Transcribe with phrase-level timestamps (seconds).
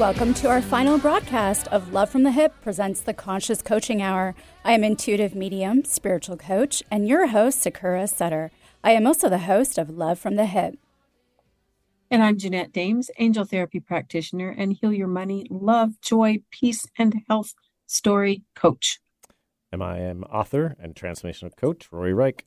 [0.00, 4.34] Welcome to our final broadcast of Love from the Hyp presents the Conscious Coaching Hour.
[4.64, 8.50] I am intuitive medium, spiritual coach, and your host, Sakura Sutter.
[8.82, 10.78] I am also the host of Love from the Hyp.
[12.10, 17.16] And I'm Jeanette Dames, angel therapy practitioner and heal your money, love, joy, peace, and
[17.28, 17.52] health
[17.86, 19.00] story coach.
[19.70, 22.46] And I am author and transformational coach, Rory Reich.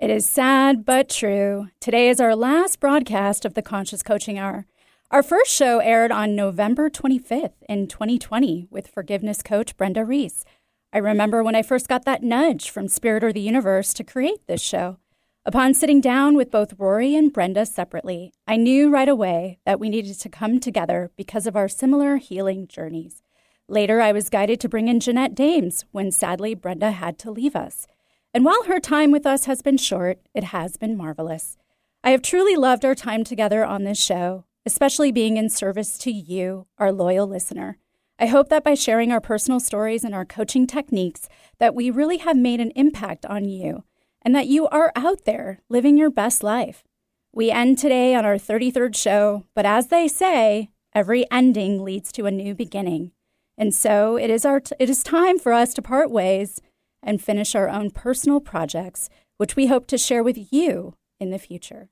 [0.00, 1.68] It is sad but true.
[1.78, 4.66] Today is our last broadcast of the Conscious Coaching Hour.
[5.12, 10.46] Our first show aired on November 25th in 2020 with forgiveness coach Brenda Reese.
[10.90, 14.46] I remember when I first got that nudge from Spirit or the Universe to create
[14.46, 14.96] this show.
[15.44, 19.90] Upon sitting down with both Rory and Brenda separately, I knew right away that we
[19.90, 23.22] needed to come together because of our similar healing journeys.
[23.68, 27.54] Later, I was guided to bring in Jeanette Dames when sadly Brenda had to leave
[27.54, 27.86] us.
[28.32, 31.58] And while her time with us has been short, it has been marvelous.
[32.02, 36.10] I have truly loved our time together on this show, especially being in service to
[36.10, 37.78] you, our loyal listener.
[38.18, 42.18] I hope that by sharing our personal stories and our coaching techniques that we really
[42.18, 43.84] have made an impact on you
[44.22, 46.84] and that you are out there living your best life.
[47.32, 52.26] We end today on our 33rd show, but as they say, every ending leads to
[52.26, 53.12] a new beginning.
[53.58, 56.60] And so it is our t- it is time for us to part ways
[57.02, 61.38] and finish our own personal projects, which we hope to share with you in the
[61.38, 61.88] future.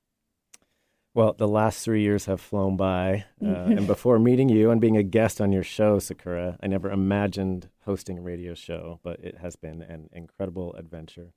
[1.13, 3.25] Well, the last three years have flown by.
[3.45, 6.91] Uh, and before meeting you and being a guest on your show, Sakura, I never
[6.91, 11.33] imagined hosting a radio show, but it has been an incredible adventure.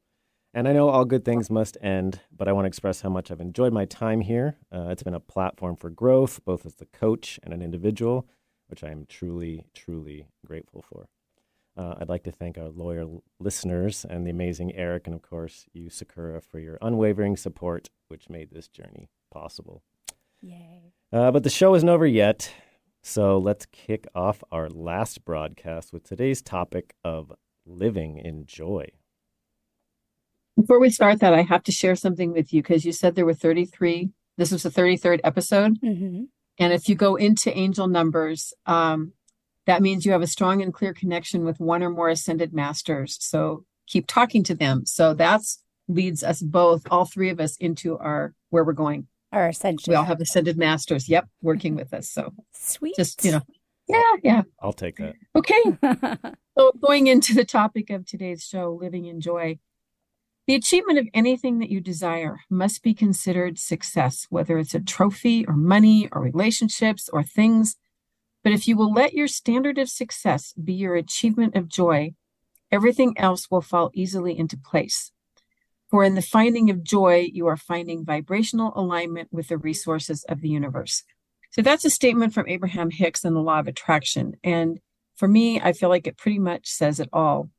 [0.54, 3.32] And I know all good things must end, but I want to express how much
[3.32, 4.58] I've enjoyed my time here.
[4.72, 8.28] Uh, it's been a platform for growth, both as the coach and an individual,
[8.68, 11.08] which I am truly, truly grateful for.
[11.76, 15.66] Uh, I'd like to thank our loyal listeners and the amazing Eric, and of course,
[15.74, 19.84] you, Sakura, for your unwavering support, which made this journey possible.
[20.42, 20.94] Yay.
[21.12, 22.54] Uh, but the show isn't over yet.
[23.02, 27.34] So let's kick off our last broadcast with today's topic of
[27.66, 28.90] living in joy.
[30.56, 33.26] Before we start that, I have to share something with you because you said there
[33.26, 34.12] were 33.
[34.38, 35.82] This was the 33rd episode.
[35.82, 36.24] Mm-hmm.
[36.60, 39.14] And if you go into angel numbers, um,
[39.66, 43.18] that means you have a strong and clear connection with one or more ascended masters.
[43.20, 44.86] So keep talking to them.
[44.86, 49.08] So that's leads us both, all three of us, into our where we're going.
[49.34, 49.92] Our ascension.
[49.92, 51.10] We all have ascended masters.
[51.10, 52.10] Yep, working with us.
[52.10, 52.96] So Sweet.
[52.96, 53.42] just you know,
[53.88, 54.42] yeah, yeah.
[54.62, 55.16] I'll take that.
[55.36, 56.32] Okay.
[56.56, 59.58] So going into the topic of today's show, living in joy.
[60.46, 65.48] The achievement of anything that you desire must be considered success, whether it's a trophy
[65.48, 67.76] or money or relationships or things.
[68.44, 72.14] But if you will let your standard of success be your achievement of joy,
[72.72, 75.13] everything else will fall easily into place.
[75.94, 80.42] For in the finding of joy, you are finding vibrational alignment with the resources of
[80.42, 81.04] the universe.
[81.52, 84.34] So that's a statement from Abraham Hicks and the law of attraction.
[84.44, 84.80] And
[85.14, 87.52] for me, I feel like it pretty much says it all.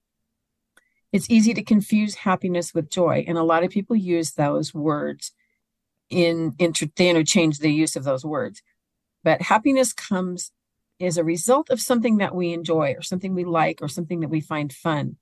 [1.13, 5.31] It's easy to confuse happiness with joy, and a lot of people use those words
[6.11, 8.63] in they interchange the use of those words.
[9.23, 10.51] But happiness comes
[11.01, 14.29] as a result of something that we enjoy or something we like or something that
[14.29, 15.19] we find fun.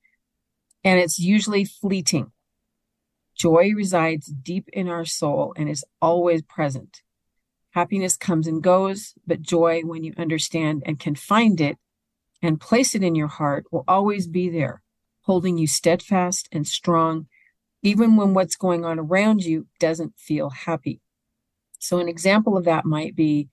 [0.83, 2.33] And it's usually fleeting.
[3.35, 7.03] Joy resides deep in our soul and is always present.
[7.71, 11.79] Happiness comes and goes, but joy, when you understand and can find it
[12.43, 14.83] and place it in your heart, will always be there,
[15.23, 17.27] holding you steadfast and strong,
[17.83, 21.01] even when what's going on around you doesn't feel happy.
[21.79, 23.49] So, an example of that might be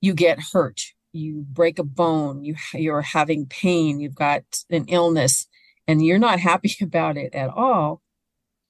[0.00, 0.80] you get hurt,
[1.12, 5.46] you break a bone, you, you're having pain, you've got an illness,
[5.86, 8.02] and you're not happy about it at all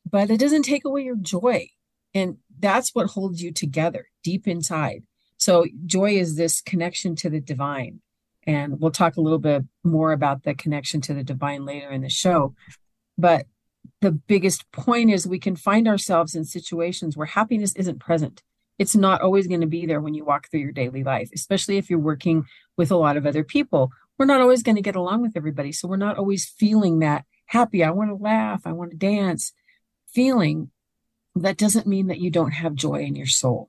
[0.09, 1.69] but it doesn't take away your joy.
[2.15, 5.03] And that's what holds you together deep inside.
[5.37, 8.01] So, joy is this connection to the divine.
[8.47, 12.01] And we'll talk a little bit more about the connection to the divine later in
[12.01, 12.55] the show.
[13.19, 13.47] But
[14.01, 18.43] the biggest point is we can find ourselves in situations where happiness isn't present.
[18.79, 21.77] It's not always going to be there when you walk through your daily life, especially
[21.77, 22.45] if you're working
[22.77, 23.91] with a lot of other people.
[24.19, 25.73] We're not always going to get along with everybody.
[25.73, 27.83] So we're not always feeling that happy.
[27.83, 28.63] I want to laugh.
[28.65, 29.53] I want to dance
[30.17, 30.71] feeling,
[31.35, 33.69] that doesn't mean that you don't have joy in your soul.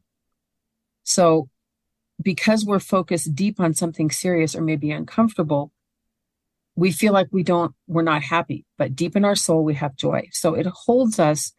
[1.03, 1.49] So,
[2.21, 5.73] because we're focused deep on something serious or maybe uncomfortable,
[6.77, 9.97] we feel like we don't, we're not happy, but deep in our soul, we have
[9.97, 10.29] joy.
[10.31, 11.51] So, it holds us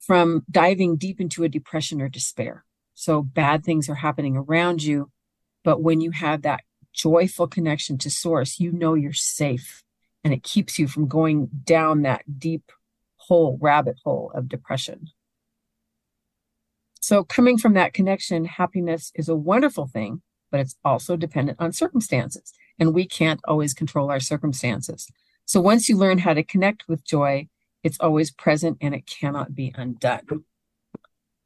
[0.00, 2.64] from diving deep into a depression or despair.
[2.94, 5.12] So, bad things are happening around you.
[5.62, 6.62] But when you have that
[6.92, 9.84] joyful connection to source, you know you're safe
[10.24, 12.72] and it keeps you from going down that deep
[13.26, 15.08] hole, rabbit hole of depression.
[17.00, 21.72] So, coming from that connection, happiness is a wonderful thing, but it's also dependent on
[21.72, 22.52] circumstances.
[22.78, 25.08] And we can't always control our circumstances.
[25.44, 27.48] So once you learn how to connect with joy,
[27.82, 30.44] it's always present and it cannot be undone.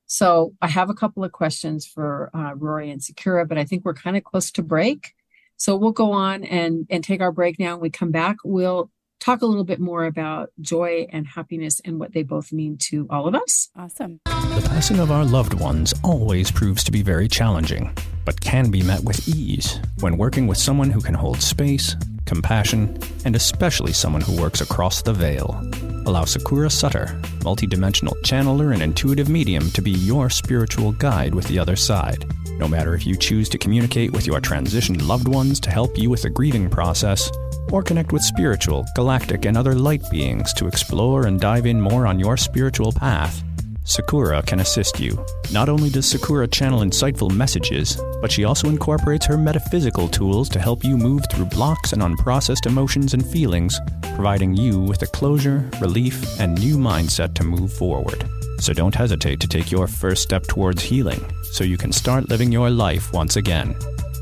[0.06, 3.84] So I have a couple of questions for uh, Rory and Sakura, but I think
[3.84, 5.12] we're kind of close to break.
[5.56, 7.72] So we'll go on and, and take our break now.
[7.72, 8.90] When we come back, we'll
[9.26, 13.08] talk a little bit more about joy and happiness and what they both mean to
[13.10, 13.68] all of us.
[13.74, 14.20] Awesome.
[14.24, 17.92] The passing of our loved ones always proves to be very challenging,
[18.24, 22.96] but can be met with ease when working with someone who can hold space, compassion,
[23.24, 25.60] and especially someone who works across the veil.
[26.06, 31.58] Allow Sakura Sutter, multidimensional channeler and intuitive medium, to be your spiritual guide with the
[31.58, 32.24] other side.
[32.58, 36.10] No matter if you choose to communicate with your transitioned loved ones to help you
[36.10, 37.28] with the grieving process,
[37.72, 42.06] or connect with spiritual, galactic, and other light beings to explore and dive in more
[42.06, 43.42] on your spiritual path,
[43.86, 45.24] Sakura can assist you.
[45.52, 50.58] Not only does Sakura channel insightful messages, but she also incorporates her metaphysical tools to
[50.58, 53.78] help you move through blocks and unprocessed emotions and feelings,
[54.14, 58.28] providing you with a closure, relief, and new mindset to move forward.
[58.58, 62.50] So don't hesitate to take your first step towards healing so you can start living
[62.50, 63.76] your life once again.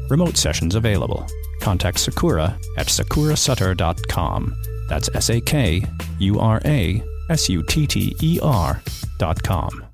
[0.09, 1.27] Remote sessions available.
[1.61, 4.55] Contact Sakura at sakurasutter.com.
[4.89, 5.85] That's S A K
[6.19, 8.83] U R A S U T T E R
[9.19, 9.85] dot com.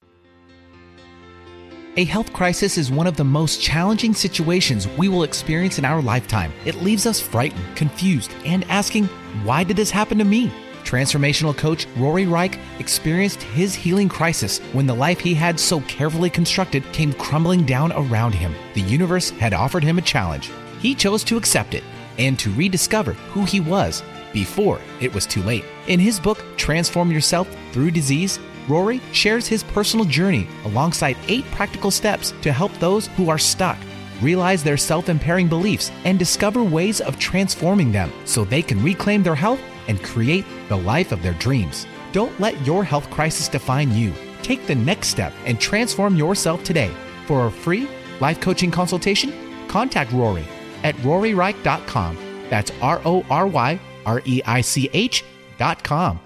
[1.97, 6.01] A health crisis is one of the most challenging situations we will experience in our
[6.01, 6.53] lifetime.
[6.65, 9.07] It leaves us frightened, confused, and asking,
[9.45, 10.53] why did this happen to me?
[10.91, 16.29] Transformational coach Rory Reich experienced his healing crisis when the life he had so carefully
[16.29, 18.53] constructed came crumbling down around him.
[18.75, 20.51] The universe had offered him a challenge.
[20.81, 21.85] He chose to accept it
[22.19, 24.03] and to rediscover who he was
[24.33, 25.65] before it was too late.
[25.87, 31.93] In his book, Transform Yourself Through Disease, Rory shares his personal journey alongside eight practical
[31.93, 33.79] steps to help those who are stuck
[34.21, 39.23] realize their self impairing beliefs and discover ways of transforming them so they can reclaim
[39.23, 39.61] their health
[39.91, 41.87] and create the life of their dreams.
[42.13, 44.15] Don't let your health crisis define you.
[44.43, 46.91] Take the next step and transform yourself today.
[47.27, 47.89] For a free
[48.21, 49.35] life coaching consultation,
[49.69, 50.47] contact Rory
[50.85, 52.17] at roryreich.com.
[52.49, 56.21] That's R O R Y R E I C H.com.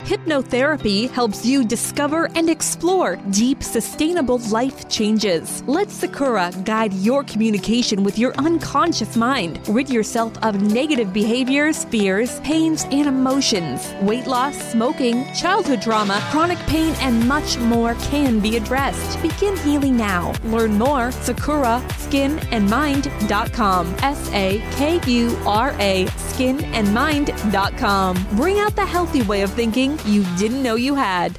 [0.00, 5.62] Hypnotherapy helps you discover and explore deep, sustainable life changes.
[5.66, 9.60] Let Sakura guide your communication with your unconscious mind.
[9.68, 13.92] Rid yourself of negative behaviors, fears, pains, and emotions.
[14.02, 19.20] Weight loss, smoking, childhood trauma, chronic pain, and much more can be addressed.
[19.22, 20.32] Begin healing now.
[20.44, 23.94] Learn more Sakura skinandmind.com.
[24.02, 28.26] S A K U R A skinandmind.com.
[28.36, 31.38] Bring out the healthy way of thinking you didn't know you had.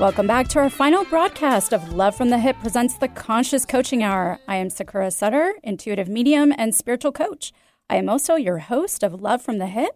[0.00, 4.02] Welcome back to our final broadcast of Love from the Hyp presents the Conscious Coaching
[4.02, 4.38] Hour.
[4.48, 7.52] I am Sakura Sutter, intuitive medium and spiritual coach.
[7.90, 9.90] I am also your host of Love from the Hyp.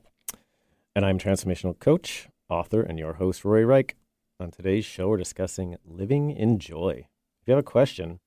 [0.94, 3.96] And I'm transformational coach, author, and your host, Rory Reich.
[4.38, 7.06] On today's show, we're discussing living in joy.
[7.40, 8.20] If you have a question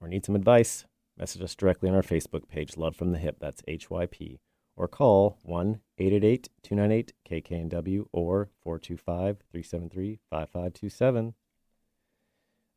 [0.00, 0.86] or need some advice,
[1.18, 3.34] message us directly on our Facebook page, Love from the Hyp.
[3.38, 4.38] That's HYP.
[4.78, 11.34] Or call 1 888 298 KKNW or 425 373 5527.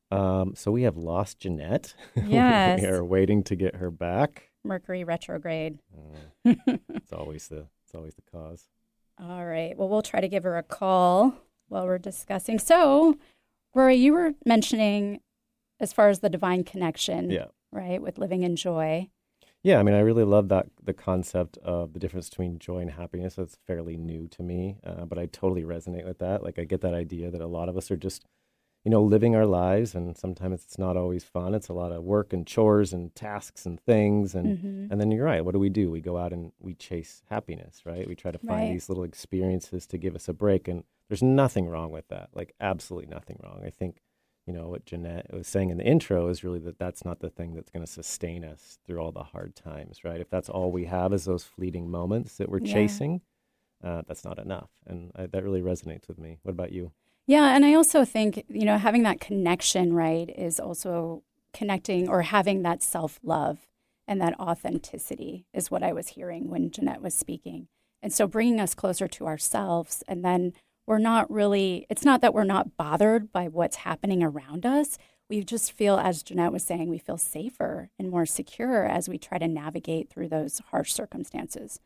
[0.09, 1.93] Um, so we have lost Jeanette.
[2.15, 2.81] Yes.
[2.81, 4.49] we are waiting to get her back.
[4.63, 5.77] Mercury retrograde.
[6.45, 6.53] Uh,
[6.89, 8.65] it's always the it's always the cause.
[9.19, 9.77] All right.
[9.77, 11.35] Well, we'll try to give her a call
[11.67, 12.57] while we're discussing.
[12.57, 13.17] So,
[13.75, 15.19] Rory, you were mentioning
[15.79, 17.45] as far as the divine connection, Yeah.
[17.71, 19.09] right, with living in joy.
[19.63, 22.89] Yeah, I mean, I really love that the concept of the difference between joy and
[22.91, 23.35] happiness.
[23.35, 26.41] That's fairly new to me, uh, but I totally resonate with that.
[26.41, 28.25] Like, I get that idea that a lot of us are just,
[28.83, 31.53] you know, living our lives, and sometimes it's not always fun.
[31.53, 34.91] It's a lot of work and chores and tasks and things, and Mhm.
[34.91, 35.45] and then you're right.
[35.45, 35.91] What do we do?
[35.91, 38.07] We go out and we chase happiness, right?
[38.07, 38.69] We try to find Right.
[38.69, 42.29] these little experiences to give us a break, and there's nothing wrong with that.
[42.33, 43.61] Like, absolutely nothing wrong.
[43.63, 44.01] I think
[44.51, 47.29] you know what Jeanette was saying in the intro is really that that's not the
[47.29, 50.19] thing that's going to sustain us through all the hard times, right?
[50.19, 52.73] If that's all we have is those fleeting moments that we're Yeah.
[52.73, 53.21] chasing,
[53.81, 56.39] uh, that's not enough, and I, that really resonates with me.
[56.43, 56.91] What about you?
[57.27, 62.23] Yeah, and I also think, you know, having that connection, right, is also connecting or
[62.23, 63.67] having that self love
[64.07, 67.69] and that authenticity is what I was hearing when Jeanette was speaking.
[68.01, 70.53] And so bringing us closer to ourselves, and then
[70.91, 74.97] we're not really, it's not that we're not bothered by what's happening around us.
[75.29, 79.17] We just feel, as Jeanette was saying, we feel safer and more secure as we
[79.17, 81.79] try to navigate through those harsh circumstances.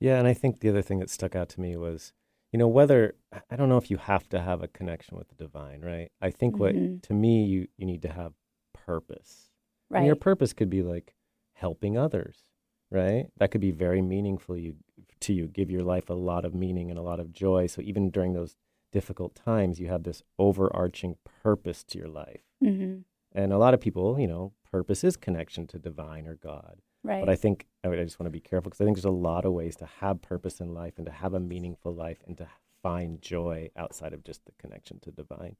[0.00, 2.12] Yeah, and I think the other thing that stuck out to me was,
[2.50, 3.14] you know, whether
[3.48, 6.10] I don't know if you have to have a connection with the divine, right?
[6.20, 6.58] I think Mhm.
[6.58, 8.32] what to me you you need to have
[8.72, 9.48] purpose,
[9.90, 9.98] Right.
[9.98, 11.14] And your purpose could be like
[11.52, 12.49] helping others,
[12.90, 13.26] right?
[13.38, 14.76] That could be very meaningful you,
[15.20, 17.66] to you, give your life a lot of meaning and a lot of joy.
[17.66, 18.56] So even during those
[18.92, 22.42] difficult times, you have this overarching purpose to your life.
[22.62, 23.00] Mm-hmm.
[23.32, 26.80] And a lot of people, you know, purpose is connection to divine or God.
[27.02, 27.20] Right.
[27.20, 29.04] But I think I, would, I just want to be careful because I think there's
[29.04, 32.18] a lot of ways to have purpose in life and to have a meaningful life
[32.26, 32.48] and to
[32.82, 35.56] find joy outside of just the connection to divine.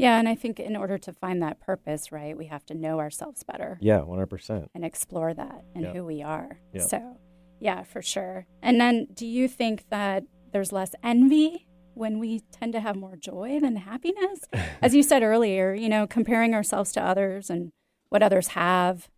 [0.00, 2.98] Yeah, and I think in order to find that purpose, right, we have to know
[2.98, 4.68] ourselves better Yeah, 100%.
[4.74, 5.92] and explore that and Yeah.
[5.92, 6.60] who we are.
[6.72, 6.82] Yeah.
[6.82, 7.16] So,
[7.60, 8.46] yeah, for sure.
[8.62, 13.16] And then, do you think that there's less envy when we tend to have more
[13.16, 14.40] joy than happiness?
[14.82, 17.70] As you said earlier, you know, comparing ourselves to others and
[18.08, 19.08] what others have.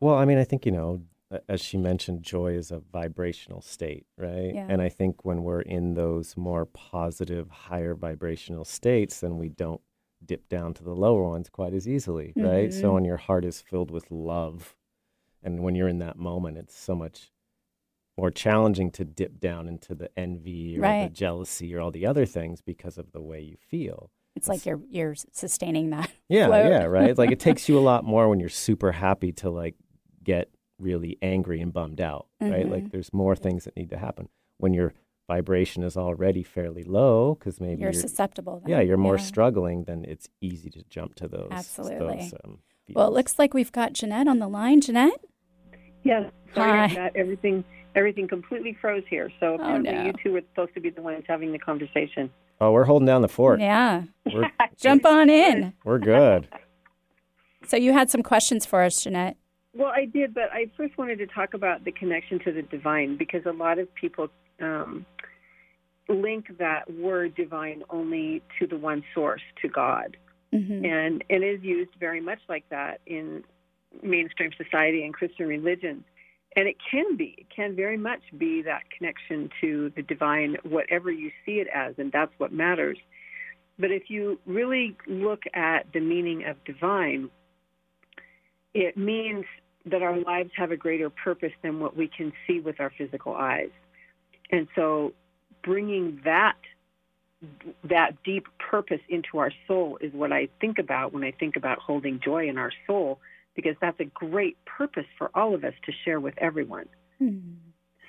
[0.00, 1.02] Well, I mean, I think, you know,
[1.48, 4.54] as she mentioned, joy is a vibrational state, right?
[4.54, 4.66] Yeah.
[4.68, 9.80] And I think when we're in those more positive, higher vibrational states, then we don't
[10.24, 12.72] dip down to the lower ones quite as easily, right?
[12.72, 12.94] So Mhm.
[12.94, 14.76] when your heart is filled with love,
[15.42, 17.30] and when you're in that moment, it's so much
[18.16, 22.24] more challenging to dip down into the envy or the jealousy or all the other
[22.24, 24.10] things because of the way you feel.
[24.36, 26.10] It's like you're you're sustaining that.
[26.28, 26.70] Yeah, float.
[26.70, 27.16] yeah, right.
[27.18, 29.74] Like it takes you a lot more when you're super happy to like
[30.22, 32.66] get really angry and bummed out, right?
[32.66, 32.70] Mhm.
[32.70, 34.28] Like there's more things that need to happen
[34.58, 34.92] when your
[35.28, 38.60] vibration is already fairly low because maybe You're you're, susceptible.
[38.60, 38.70] Then.
[38.70, 39.22] yeah you're more Yeah.
[39.22, 39.84] struggling.
[39.84, 41.48] Then it's easy to jump to those.
[41.50, 42.16] Absolutely.
[42.18, 42.58] Those, um,
[42.92, 44.80] Well, it looks like we've got Jeanette on the line.
[44.82, 45.18] Jeanette?
[46.02, 46.30] Yes.
[46.54, 47.06] Sorry, Hi.
[47.06, 47.64] I everything
[47.94, 49.30] everything completely froze here.
[49.40, 50.04] So apparently no.
[50.06, 52.30] you two were supposed to be the ones having the conversation.
[52.60, 53.60] oh, we're holding down the fort.
[53.60, 54.02] Yeah.
[54.32, 55.72] We're Jump on in.
[55.84, 56.48] we're good.
[57.66, 59.38] So you had some questions for us, Jeanette.
[59.74, 63.16] Well, I did, but I first wanted to talk about the connection to the divine
[63.16, 64.28] because a lot of people
[64.62, 65.04] um,
[66.08, 70.16] link that word divine only to the one source, to God.
[70.52, 73.42] hmm and it is used very much like that in
[74.02, 76.04] mainstream society and Christian religion.
[76.56, 81.10] And it can be, it can very much be that connection to the divine, whatever
[81.10, 82.98] you see it as, and that's what matters.
[83.76, 87.28] But if you really look at the meaning of divine,
[88.72, 89.44] it means
[89.86, 93.34] that our lives have a greater purpose than what we can see with our physical
[93.34, 93.70] eyes.
[94.50, 95.12] And so
[95.62, 96.56] bringing that
[97.82, 101.78] that deep purpose into our soul is what I think about when I think about
[101.78, 103.18] holding joy in our soul,
[103.54, 106.86] because that's a great purpose for all of us to share with everyone.
[107.18, 107.38] Hmm.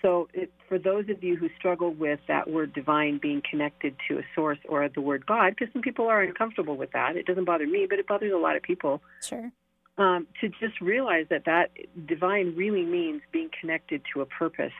[0.01, 4.19] So, it, for those of you who struggle with that word divine being connected to
[4.19, 7.45] a source or the word God, because some people are uncomfortable with that, it doesn't
[7.45, 9.01] bother me, but it bothers a lot of people.
[9.21, 9.51] Sure.
[9.97, 11.71] Um, to just realize that that
[12.05, 14.73] divine really means being connected to a purpose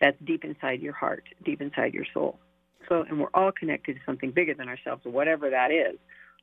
[0.00, 2.38] that's deep inside your heart, deep inside your soul.
[2.88, 5.98] So, and we're all connected to something bigger than ourselves, whatever that is,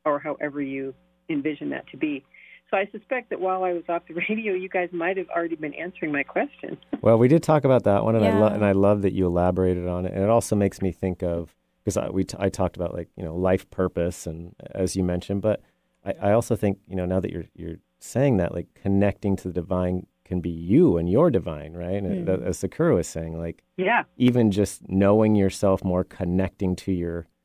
[0.06, 0.94] or however you
[1.30, 2.24] envision that to be.
[2.72, 5.56] So, I suspect that while I was off the radio, you guys might have already
[5.56, 6.78] been answering my question.
[7.02, 9.28] Well, we did talk about that one, and I lo- and I love that you
[9.28, 10.14] elaborated on it.
[10.14, 13.08] And it also makes me think of because I, we t- I talked about like
[13.16, 15.62] you know life purpose, and as you mentioned, but
[16.04, 19.48] I, I also think you know now that you're you're saying that like connecting to
[19.48, 22.04] the divine can be you and your divine, right?
[22.04, 22.44] And Mm.
[22.46, 27.28] as Sakura was saying, like Yeah, even just knowing yourself more, connecting to your.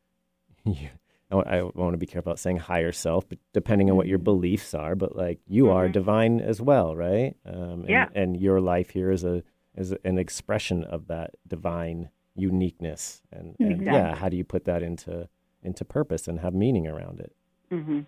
[0.66, 0.90] I
[1.30, 4.24] I want to be careful about saying higher self, but depending on what your Mhm.
[4.24, 5.92] beliefs are, but like you are Mhm.
[5.92, 7.36] divine as well, right?
[7.46, 8.08] Um, and, Yeah.
[8.14, 9.42] and your life here is a
[9.74, 14.82] is an expression of that divine uniqueness, and, and yeah, how do you put that
[14.82, 15.28] into
[15.62, 17.32] into purpose and have meaning around it?
[17.70, 18.00] Mm-hmm.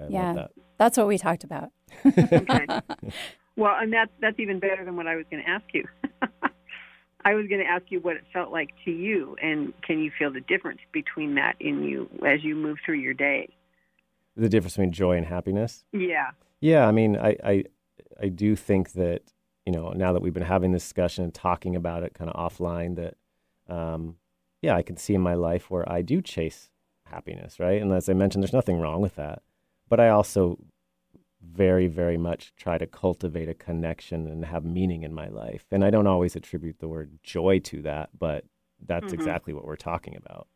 [0.00, 0.26] I Yeah.
[0.26, 0.50] love that.
[0.84, 1.70] That's what we talked about.
[2.06, 2.66] Okay.
[3.56, 5.84] well, and that's that's even better than what I was going to ask you.
[7.24, 10.10] I was going to ask you what it felt like to you, and can you
[10.18, 13.48] feel the difference between that in you as you move through your day?
[14.36, 15.84] the difference between joy and happiness.
[15.92, 16.30] Yeah.
[16.60, 17.64] Yeah, I mean, I, I,
[18.20, 19.22] I do think that
[19.66, 22.36] you know now that we've been having this discussion and talking about it kind of
[22.36, 23.16] offline, that
[23.72, 24.16] um,
[24.60, 26.70] yeah, I can see in my life where I do chase
[27.04, 27.80] happiness, right?
[27.80, 29.42] And as I mentioned, there's nothing wrong with that,
[29.88, 30.58] but I also
[31.44, 35.84] very, very much try to cultivate a connection and have meaning in my life, and
[35.84, 38.44] I don't always attribute the word joy to that, but
[38.84, 39.14] that's Mhm.
[39.14, 40.46] exactly what we're talking about.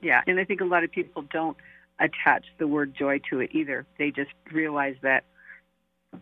[0.00, 1.56] Yeah, and I think a lot of people don't
[1.98, 3.86] attach the word joy to it either.
[3.98, 5.24] They just realize that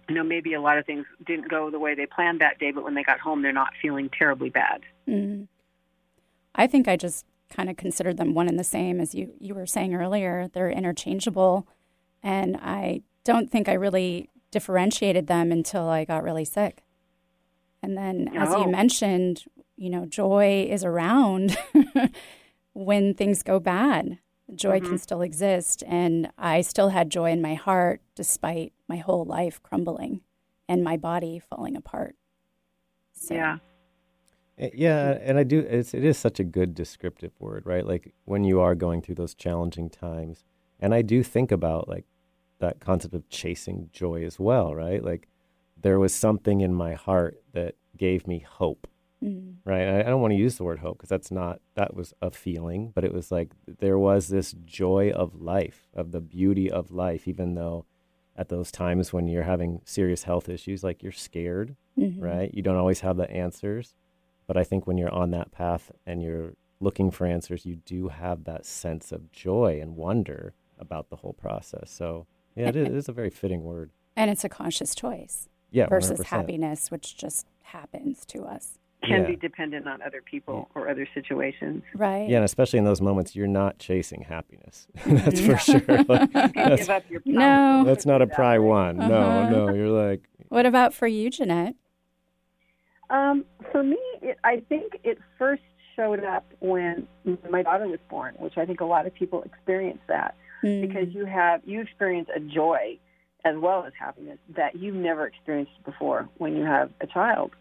[0.08, 2.70] you know maybe a lot of things didn't go the way they planned that day,
[2.70, 4.82] but when they got home, they're not feeling terribly bad.
[5.06, 5.48] Mm.
[6.54, 9.54] I think I just kind of considered them one and the same, as you, you
[9.54, 10.48] were saying earlier.
[10.48, 11.68] They're interchangeable.
[12.22, 16.82] And I don't think I really differentiated them until I got really sick.
[17.82, 18.62] And then, as Oh.
[18.64, 19.44] you mentioned,
[19.76, 21.56] you know, joy is around
[22.72, 24.18] when things go bad.
[24.54, 24.84] Joy Mhm.
[24.86, 25.82] can still exist.
[25.86, 30.20] And I still had joy in my heart despite my whole life crumbling
[30.68, 32.16] and my body falling apart.
[33.12, 33.58] So, Yeah.
[34.58, 35.58] Uh, Yeah, and I do.
[35.60, 37.84] It's it is such a good descriptive word, right?
[37.86, 40.44] Like when you are going through those challenging times,
[40.80, 42.06] and I do think about like
[42.58, 45.02] that concept of chasing joy as well, right?
[45.04, 45.28] Like
[45.80, 48.86] there was something in my heart that gave me hope,
[49.22, 49.86] mm, right?
[49.86, 52.30] I, I don't want to use the word hope because that's not that was a
[52.30, 56.90] feeling, but it was like there was this joy of life, of the beauty of
[56.90, 57.84] life, even though
[58.36, 62.20] at those times when you're having serious health issues, like you're scared, mhm.
[62.20, 62.52] right?
[62.52, 63.94] You don't always have the answers.
[64.46, 68.08] But I think when you're on that path and you're looking for answers, you do
[68.08, 71.90] have that sense of joy and wonder about the whole process.
[71.90, 73.90] So, yeah, it is, it is a very fitting word.
[74.16, 76.24] And it's a conscious choice Yeah, versus 100%.
[76.26, 78.78] happiness, which just happens to us.
[79.02, 79.26] Can Yeah.
[79.28, 81.82] be dependent on other people or other situations.
[81.94, 82.28] Right?
[82.28, 84.88] Yeah, and especially in those moments, you're not chasing happiness.
[85.06, 85.80] that's for sure.
[86.08, 87.20] Like, that's, give up your.
[87.26, 87.84] No.
[87.84, 88.98] that's not a That pry one.
[88.98, 89.08] Uh-huh.
[89.50, 89.74] No, no.
[89.74, 91.76] You're like, What about for you, Jeanette?
[93.10, 95.62] Um, for me, it, I think it first
[95.94, 97.06] showed up when
[97.50, 101.14] my daughter was born, which I think a lot of people experience that Mm, because
[101.14, 102.98] you have you experience a joy
[103.44, 107.52] as well as happiness that you've never experienced before when you have a child.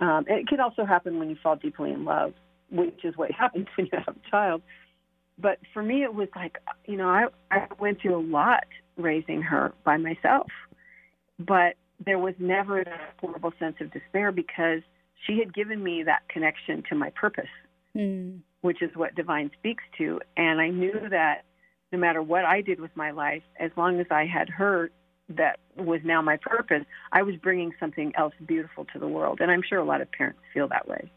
[0.00, 2.34] Um, it can also happen when you fall deeply in love,
[2.70, 4.62] which is what happens when you have a child.
[5.38, 8.64] But for me, it was like you know I I went through a lot
[8.96, 10.48] raising her by myself,
[11.38, 14.80] but there was never that horrible sense of despair because
[15.26, 17.48] she had given me that connection to my purpose
[17.96, 20.20] mm, which is what divine speaks to.
[20.36, 21.44] And I knew that
[21.96, 24.90] no matter what I did with my life, as long as I had her
[25.30, 29.40] that was now my purpose, I was bringing something else beautiful to the world.
[29.40, 31.10] And I'm sure a lot of parents feel that way.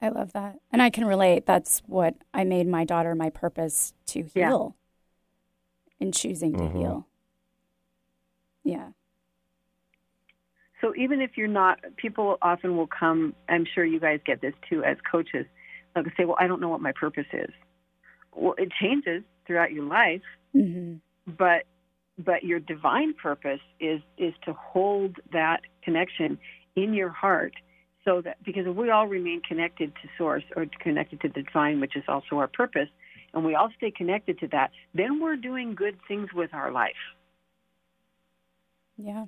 [0.00, 0.58] I love that.
[0.72, 1.44] And I can relate.
[1.44, 4.48] That's what I made my daughter my purpose to Yeah.
[4.48, 4.76] heal
[6.00, 6.76] in choosing to Mhm.
[6.78, 7.06] heal.
[8.64, 8.88] Yeah.
[10.80, 14.54] So even if you're not, people often will come, I'm sure you guys get this
[14.68, 15.46] too as coaches.
[15.94, 17.50] They'll say, Well, I don't know what my purpose is.
[18.34, 20.22] Well, it changes throughout your life.
[20.52, 20.94] hmm
[21.26, 21.64] but
[22.18, 26.38] but your divine purpose is is to hold that connection
[26.76, 27.54] in your heart
[28.04, 31.80] so that because if we all remain connected to source or connected to the divine
[31.80, 32.88] which is also our purpose
[33.32, 37.02] and we all stay connected to that then we're doing good things with our life
[38.96, 39.26] Yeah.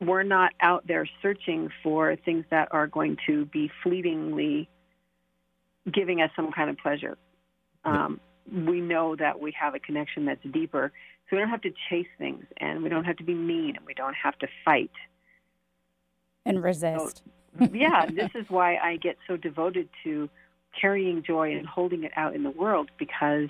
[0.00, 4.68] we're not out there searching for things that are going to be fleetingly
[5.92, 7.16] giving us some kind of pleasure.
[7.84, 8.20] Um,
[8.52, 10.92] we know that we have a connection that's deeper,
[11.28, 13.84] so we don't have to chase things, and we don't have to be mean, and
[13.86, 14.90] we don't have to fight.
[16.46, 17.22] And resist.
[17.72, 20.28] yeah, this is why I get so devoted to
[20.80, 23.48] carrying joy and holding it out in the world because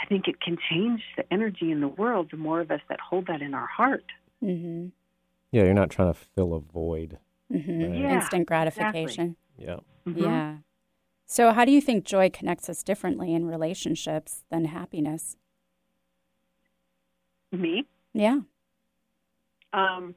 [0.00, 2.28] I think it can change the energy in the world.
[2.30, 4.04] The more of us that hold that in our heart.
[4.40, 4.88] hmm
[5.52, 7.18] yeah, you're not trying to fill a void.
[7.50, 7.94] hmm Right.
[7.94, 9.36] Yeah, Instant gratification.
[9.58, 9.80] Yeah.
[10.06, 10.20] Mhm.
[10.20, 10.56] Yeah.
[11.32, 15.36] So, how do you think joy connects us differently in relationships than happiness?
[17.52, 18.40] Me, Yeah.
[19.72, 20.16] um,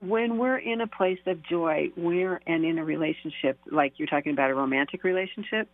[0.00, 4.32] when we're in a place of joy, we're and in a relationship, like you're talking
[4.32, 5.68] about a romantic relationship.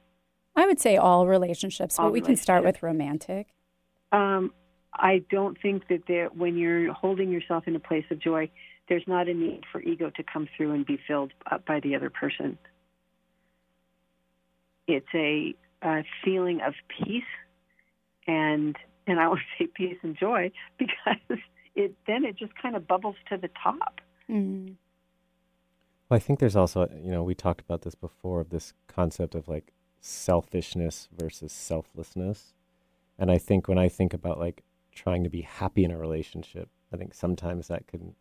[0.57, 3.47] I would say all relationships, but All we can start with romantic.
[4.11, 4.53] Um,
[4.93, 8.51] I don't think that there, when you're holding yourself in a place of joy,
[8.88, 11.95] there's not a need for ego to come through and be filled up by the
[11.95, 12.59] other person.
[14.88, 17.22] It's a, a feeling of peace,
[18.27, 21.38] and and I want to say peace and joy because
[21.77, 24.01] it then it just kind of bubbles to the top.
[24.29, 24.74] Mm.
[26.09, 29.35] Well, I think there's also, you know, we talked about this before of this concept
[29.35, 32.55] of like selfishness versus selflessness.
[33.18, 34.62] And I think when I think about like
[34.94, 38.14] trying to be happy in a relationship, I think sometimes that can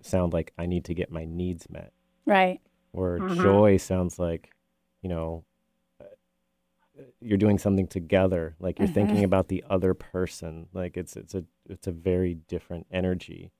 [0.00, 1.92] sound like I need to get my needs met.
[2.24, 2.60] Right.
[2.92, 3.42] Where Mhm.
[3.42, 4.50] joy sounds like,
[5.02, 5.44] you know,
[7.20, 8.94] you're doing something together, like you're Mhm.
[8.94, 10.68] thinking about the other person.
[10.72, 13.52] Like it's it's a it's a very different energy.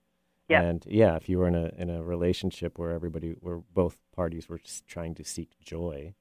[0.49, 0.61] Yeah.
[0.61, 4.47] And yeah, if you were in a in a relationship where everybody where both parties
[4.49, 6.13] were just trying to seek joy,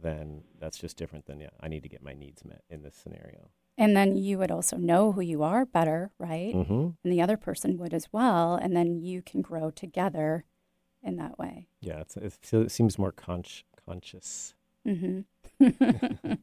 [0.00, 2.94] then that's just different than yeah, I need to get my needs met in this
[2.96, 3.50] scenario.
[3.78, 6.54] And then you would also know who you are better, right?
[6.54, 6.88] Mm-hmm.
[7.04, 8.54] And the other person would as well.
[8.54, 10.44] And then you can grow together
[11.02, 11.68] in that way.
[11.80, 14.54] Yeah, it's, it it seems more consci- conscious.
[14.84, 15.20] hmm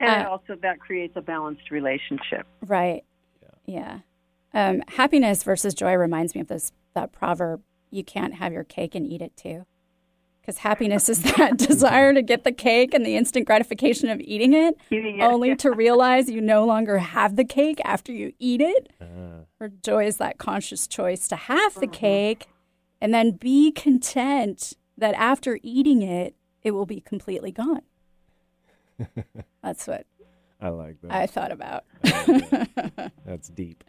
[0.00, 2.44] And Uh, also that creates a balanced relationship.
[2.66, 3.04] right.
[3.66, 4.00] Yeah.
[4.52, 7.62] Um, happiness versus joy reminds me of this that proverb:
[7.92, 9.64] "You can't have your cake and eat it too."
[10.40, 14.52] Because happiness is that desire to get the cake and the instant gratification of eating
[14.54, 15.54] it, Eating it, only yeah.
[15.56, 18.88] to realize you no longer have the cake after you eat it.
[19.00, 21.92] Uh, Or joy is that conscious choice to have the Mm-hmm.
[21.92, 22.46] cake
[23.00, 26.34] and then be content that after eating it,
[26.64, 27.82] it will be completely gone.
[29.62, 30.06] That's what
[30.60, 31.10] I like that.
[31.12, 31.84] I thought about.
[33.24, 33.84] That's deep.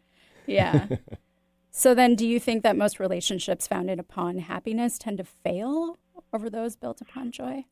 [0.48, 0.88] Yeah.
[1.72, 5.98] so then, do you think that most relationships founded upon happiness tend to fail
[6.34, 7.66] over those built upon joy?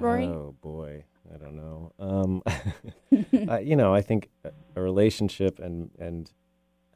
[0.00, 0.24] Rory?
[0.24, 1.92] Oh boy, I don't know.
[1.98, 2.42] Um,
[3.48, 6.30] uh, you know, I think a- a relationship and and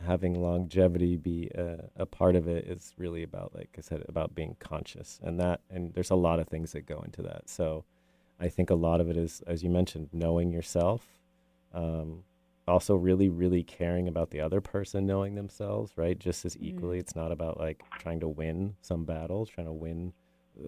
[0.04, 4.34] having longevity be a, a part of it is really about, like I said, about
[4.34, 7.48] being conscious, and that and there's a lot of things that go into that.
[7.48, 7.84] So,
[8.40, 11.06] I think a lot of it is, as you mentioned, knowing yourself.
[11.74, 12.24] Um,
[12.66, 16.18] also, really, really caring about the other person knowing themselves, right?
[16.18, 20.12] Just as equally, it's not about like trying to win some battle, trying to win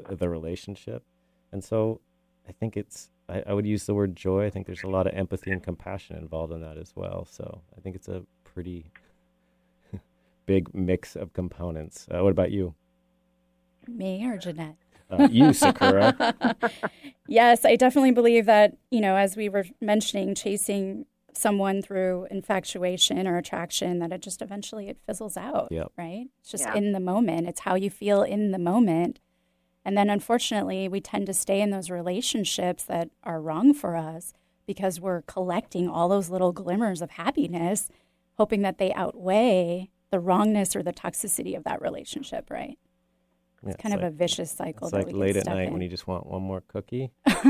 [0.08, 1.04] uh, the relationship.
[1.52, 2.00] And so
[2.48, 4.46] I think it's, I, I would use the word joy.
[4.46, 7.26] I think there's a lot of empathy and compassion involved in that as well.
[7.30, 8.90] So I think it's a pretty
[10.46, 12.08] big mix of components.
[12.10, 12.74] Uh, what about you?
[13.86, 14.76] Me or Jeanette?
[15.10, 16.36] Uh, you, Sakura.
[17.26, 23.26] Yes, I definitely believe that, you know, as we were mentioning, chasing someone through infatuation
[23.26, 25.92] or attraction, that it just eventually it fizzles out, Yep.
[25.96, 26.26] right?
[26.40, 26.74] It's just Yeah.
[26.74, 27.46] in the moment.
[27.48, 29.20] It's how you feel in the moment.
[29.84, 34.32] And then unfortunately, we tend to stay in those relationships that are wrong for us
[34.66, 37.88] because we're collecting all those little glimmers of happiness,
[38.36, 42.78] hoping that they outweigh the wrongness or the toxicity of that relationship, right?
[43.62, 45.46] Yeah, It's kind of like, a vicious cycle It's that like we can late at
[45.46, 45.72] night in.
[45.74, 47.10] when you just want one more cookie.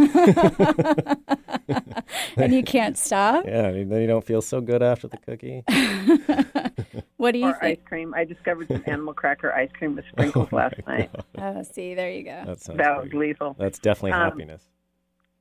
[2.37, 3.45] and you can't stop.
[3.47, 5.65] Yeah, and then you don't feel so good after the cookie.
[7.17, 8.15] What do you Or ice cream.
[8.15, 11.11] I discovered some animal cracker ice cream with sprinkles last night.
[11.37, 12.45] Oh, see, there you go.
[12.47, 13.55] That That was lethal.
[13.59, 14.63] That's definitely Um, happiness.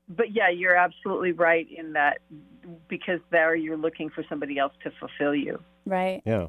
[0.09, 2.17] But yeah, you're absolutely right in that
[2.89, 5.61] because there you're looking for somebody else to fulfill you.
[5.85, 6.21] Right.
[6.25, 6.47] Yeah.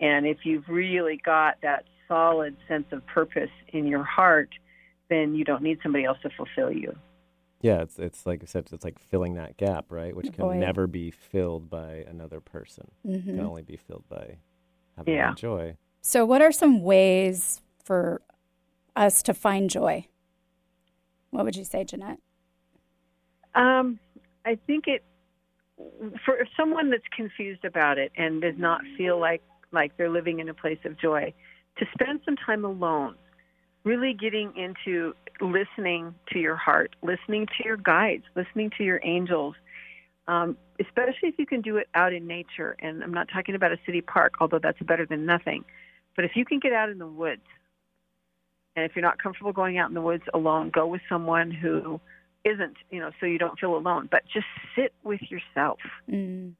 [0.00, 4.50] And if you've really got that solid sense of purpose in your heart,
[5.08, 6.94] then you don't need somebody else to fulfill you.
[7.62, 10.14] Yeah, it's it's like I said, it's like filling that gap, right?
[10.14, 10.60] Which can Void.
[10.60, 12.90] never be filled by another person.
[13.04, 14.38] It hmm can only be filled by
[14.96, 15.34] having Yeah.
[15.34, 15.76] joy.
[16.02, 18.20] So, what are some ways for
[18.94, 20.06] us to find joy?
[21.30, 22.20] What would you say, Jeanette?
[23.54, 23.98] Um,
[24.44, 25.02] I think it
[26.24, 29.42] for someone that's confused about it and does not feel like
[29.72, 31.34] like they're living in a place of joy,
[31.78, 33.14] to spend some time alone,
[33.84, 39.54] really getting into listening to your heart, listening to your guides, listening to your angels.
[40.28, 43.72] Um, especially if you can do it out in nature, and I'm not talking about
[43.72, 45.64] a city park, although that's better than nothing.
[46.16, 47.42] But if you can get out in the woods,
[48.74, 52.00] and if you're not comfortable going out in the woods alone, go with someone who
[52.44, 54.08] isn't, you know, so you don't feel alone.
[54.10, 56.54] But just sit with yourself Mm.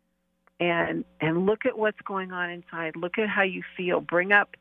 [0.61, 2.97] and and look at what's going on inside.
[2.97, 4.01] Look at how you feel.
[4.01, 4.57] Bring up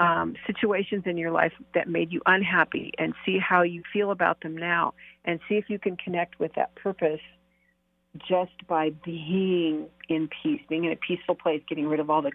[0.00, 4.40] um, situations in your life that made you unhappy, and see how you feel about
[4.40, 7.20] them now, and see if you can connect with that purpose
[8.18, 12.32] just by being in peace, being in a peaceful place, getting rid of all the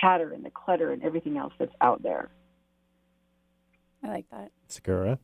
[0.00, 2.30] chatter and the clutter and everything else that's out there.
[4.02, 4.50] I like that.
[4.68, 5.18] Sakura.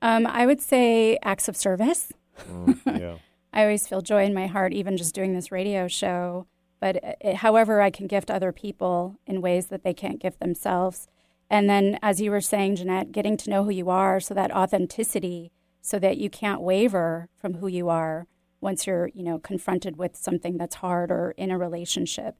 [0.00, 2.12] Um, I would say acts of service.
[2.48, 3.14] Mm, yeah.
[3.52, 6.46] I always feel joy in my heart, even just doing this radio show.
[6.80, 11.08] But it, however, I can gift other people in ways that they can't gift themselves.
[11.50, 14.54] And then, as you were saying, Jeanette, getting to know who you are, so that
[14.54, 18.26] authenticity, so that you can't waver from who you are
[18.60, 22.36] once you're, you know, confronted with something that's hard or in a relationship.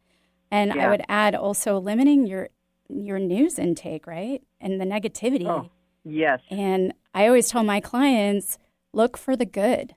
[0.50, 2.48] And I would add also limiting your
[2.88, 5.46] your news intake, right, and the negativity.
[5.46, 5.70] Oh,
[6.04, 6.40] yes.
[6.50, 8.58] And I always tell my clients
[8.92, 9.94] look for the good.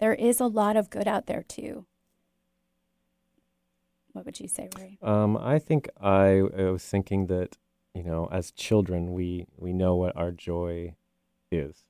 [0.00, 1.84] There is a lot of good out there too.
[4.18, 4.98] What would you say, Ray?
[5.00, 7.56] Um, I think I, I was thinking that
[7.94, 10.96] you know, as children, we we know what our joy
[11.52, 11.84] is,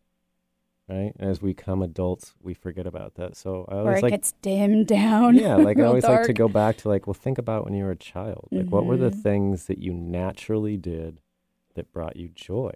[0.88, 1.12] right?
[1.18, 3.36] And as we become adults, we forget about that.
[3.36, 5.36] So I Or always it like gets dimmed down.
[5.36, 7.84] yeah, like I always like to go back to like, well, think about when you
[7.84, 8.50] were a child.
[8.54, 9.22] Like, what were the Mhm.
[9.22, 11.20] things that you naturally did
[11.74, 12.72] that brought you joy,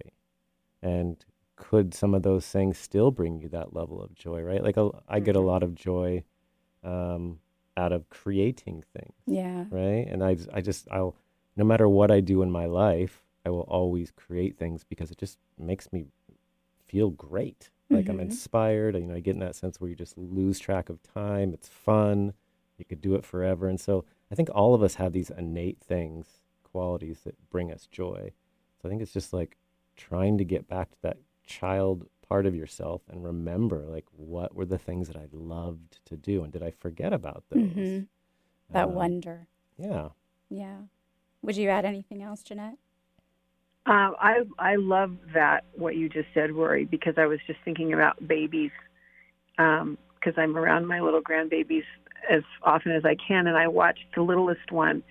[0.83, 1.25] and
[1.57, 4.43] could some of those things still bring you that level of joy?
[4.43, 4.62] Right?
[4.62, 5.47] Like, a, I get a Mm-hmm.
[5.47, 6.25] lot of joy
[6.85, 7.41] um,
[7.77, 9.65] out of creating things Yeah.
[9.71, 10.07] right?
[10.09, 11.15] And I, I just, I'll,
[11.57, 15.19] no matter what I do in my life, I will always create things because it
[15.19, 16.07] just makes me
[16.87, 17.71] feel great.
[17.91, 18.23] Like I'm Mhm.
[18.23, 18.95] inspired.
[18.97, 21.53] You know, I get in that sense where you just lose track of time.
[21.53, 22.33] It's fun.
[22.79, 23.69] You could do it forever.
[23.69, 27.87] And so I think all of us have these innate things, qualities that bring us
[27.87, 28.33] joy.
[28.81, 29.57] So I think it's just like
[29.97, 34.64] trying to get back to that child part of yourself and remember like what were
[34.64, 37.64] the things that I loved to do and did I forget about those?
[37.64, 37.99] Mm-hmm.
[38.73, 39.49] That uh, wonder.
[39.77, 40.09] Yeah.
[40.49, 40.79] Yeah.
[41.42, 42.79] Would you add anything else, Jeanette?
[43.85, 47.92] Uh, I I love that what you just said, Rory, because I was just thinking
[47.92, 48.71] about babies,
[49.59, 49.99] because um,
[50.38, 51.85] I'm around my little grandbabies
[52.31, 55.03] as often as I can, and I watch the littlest one.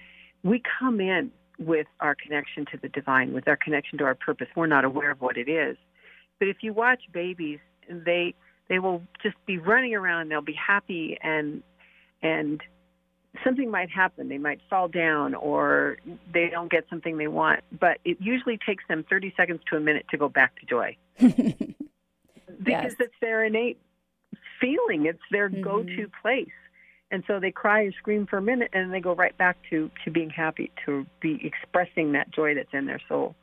[0.43, 1.29] We come in
[1.59, 4.47] with our connection to the divine, with our connection to our purpose.
[4.55, 5.77] We're not aware of what it is,
[6.41, 8.33] but if you watch babies, they
[8.67, 10.29] they will just be running around.
[10.29, 11.61] They'll be happy and
[12.23, 12.63] and
[13.43, 14.27] something might happen.
[14.27, 15.97] They might fall down or
[16.33, 19.79] they don't get something they want, but it usually takes them 30 seconds to a
[19.79, 20.97] minute to go back to joy.
[21.19, 21.75] because
[22.65, 22.95] yes.
[22.99, 23.79] it's their innate
[24.59, 25.61] feeling, it's their mm-hmm.
[25.61, 26.49] go to place.
[27.11, 29.91] And so they cry and scream for a minute and they go right back to,
[30.05, 33.35] to being happy, to be expressing that joy that's in their soul.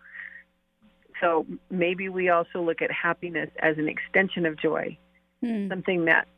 [1.21, 4.97] So maybe we also look at happiness as an extension of joy,
[5.43, 5.69] mm.
[5.69, 6.29] something that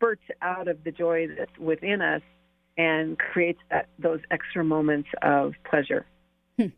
[0.00, 2.22] spurts out of the joy that's within us
[2.78, 6.06] and creates that, those extra moments of pleasure.
[6.56, 6.68] Hmm.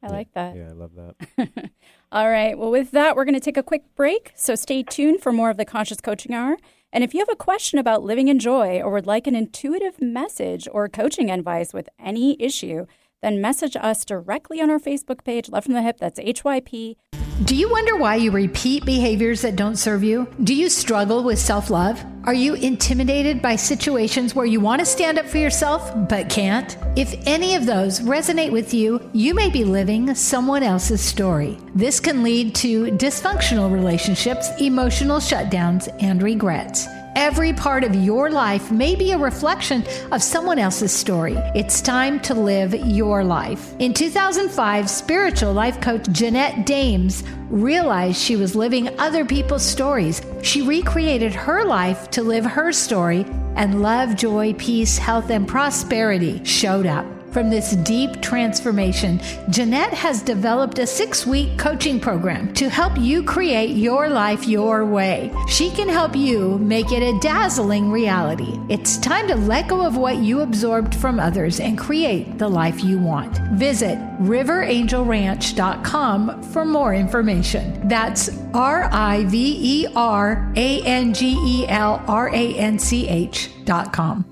[0.00, 0.54] I like that.
[0.54, 1.70] Yeah, I love that.
[2.12, 2.56] All right.
[2.56, 4.32] Well, with that, we're going to take a quick break.
[4.36, 6.56] So stay tuned for more of the Conscious Coaching Hour.
[6.92, 10.00] And if you have a question about living in joy or would like an intuitive
[10.00, 12.86] message or coaching advice with any issue,
[13.22, 15.98] then message us directly on our Facebook page, Love from the Hyp.
[15.98, 16.96] That's HYP.
[17.44, 20.28] Do you wonder why you repeat behaviors that don't serve you?
[20.44, 22.04] Do you struggle with self love?
[22.24, 26.76] Are you intimidated by situations where you want to stand up for yourself but can't?
[26.96, 31.58] If any of those resonate with you, you may be living someone else's story.
[31.74, 36.86] This can lead to dysfunctional relationships, emotional shutdowns, and regrets.
[37.14, 41.34] Every part of your life may be a reflection of someone else's story.
[41.54, 43.74] It's time to live your life.
[43.78, 50.22] In 2005, spiritual life coach Jeanette Dames realized she was living other people's stories.
[50.42, 56.42] She recreated her life to live her story, and love, joy, peace, health, and prosperity
[56.44, 57.04] showed up.
[57.32, 59.18] From this deep transformation,
[59.48, 64.84] Jeanette has developed a six week coaching program to help you create your life your
[64.84, 65.32] way.
[65.48, 68.60] She can help you make it a dazzling reality.
[68.68, 72.84] It's time to let go of what you absorbed from others and create the life
[72.84, 73.38] you want.
[73.52, 77.88] Visit riverangelranch.com for more information.
[77.88, 83.08] That's R I V E R A N G E L R A N C
[83.08, 84.31] H.com.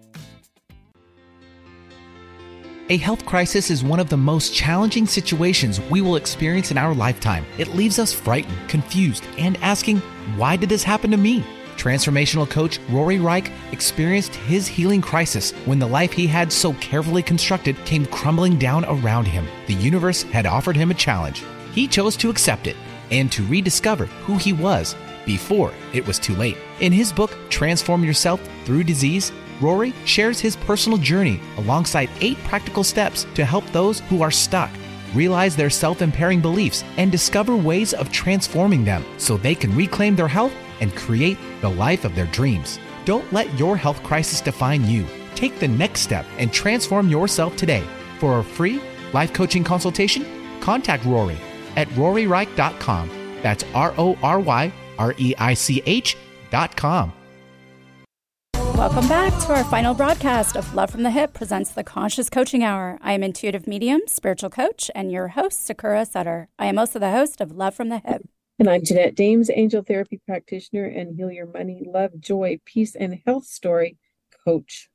[2.91, 6.93] A health crisis is one of the most challenging situations we will experience in our
[6.93, 7.45] lifetime.
[7.57, 9.99] It leaves us frightened, confused, and asking,
[10.35, 11.41] why did this happen to me?
[11.77, 17.23] Transformational coach Rory Reich experienced his healing crisis when the life he had so carefully
[17.23, 19.47] constructed came crumbling down around him.
[19.67, 21.45] The universe had offered him a challenge.
[21.73, 22.75] He chose to accept it
[23.09, 26.57] and to rediscover who he was before it was too late.
[26.81, 32.83] In his book, Transform Yourself Through Disease, Rory shares his personal journey alongside eight practical
[32.83, 34.71] steps to help those who are stuck
[35.13, 40.15] realize their self impairing beliefs and discover ways of transforming them so they can reclaim
[40.15, 42.79] their health and create the life of their dreams.
[43.05, 45.05] Don't let your health crisis define you.
[45.35, 47.83] Take the next step and transform yourself today.
[48.19, 48.81] For a free
[49.13, 50.25] life coaching consultation,
[50.59, 51.37] contact Rory
[51.75, 53.09] at roryreich.com.
[53.41, 57.13] That's R O R Y R E I C H.com.
[58.75, 62.63] Welcome back to our final broadcast of Love from the Hyp presents the Conscious Coaching
[62.63, 62.97] Hour.
[63.01, 66.49] I am intuitive medium, spiritual coach, and your host, Sakura Sutter.
[66.57, 68.21] I am also the host of Love from the Hyp.
[68.57, 73.21] And I'm Jeanette Dames, angel therapy practitioner and Heal Your Money, Love, Joy, Peace, and
[73.25, 73.97] Health Story
[74.45, 74.89] coach.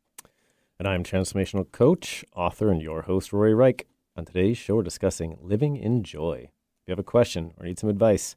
[0.79, 3.87] And I'm transformational coach, author, and your host, Rory Reich.
[4.17, 6.51] On today's show, we're discussing living in joy.
[6.83, 8.37] If you have a question or need some advice,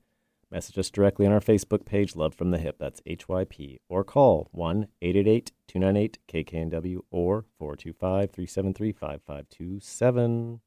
[0.51, 2.79] Message us directly on our Facebook page, Love from the Hyp.
[2.79, 3.77] That's HYP.
[3.88, 10.59] Or call 1 888 298 KKNW or 425 373 5527.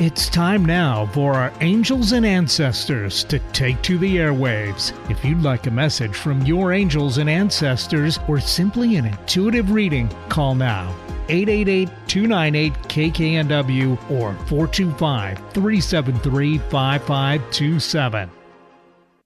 [0.00, 4.92] It's time now for our angels and ancestors to take to the airwaves.
[5.08, 10.08] If you'd like a message from your angels and ancestors or simply an intuitive reading,
[10.30, 10.92] call now
[11.28, 18.30] 888 298 KKNW or 425 373 5527.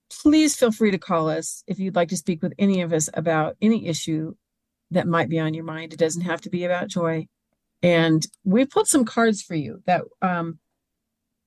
[0.09, 3.09] Please feel free to call us if you'd like to speak with any of us
[3.13, 4.35] about any issue
[4.91, 5.93] that might be on your mind.
[5.93, 7.27] It doesn't have to be about joy.
[7.83, 10.59] And we put some cards for you that um,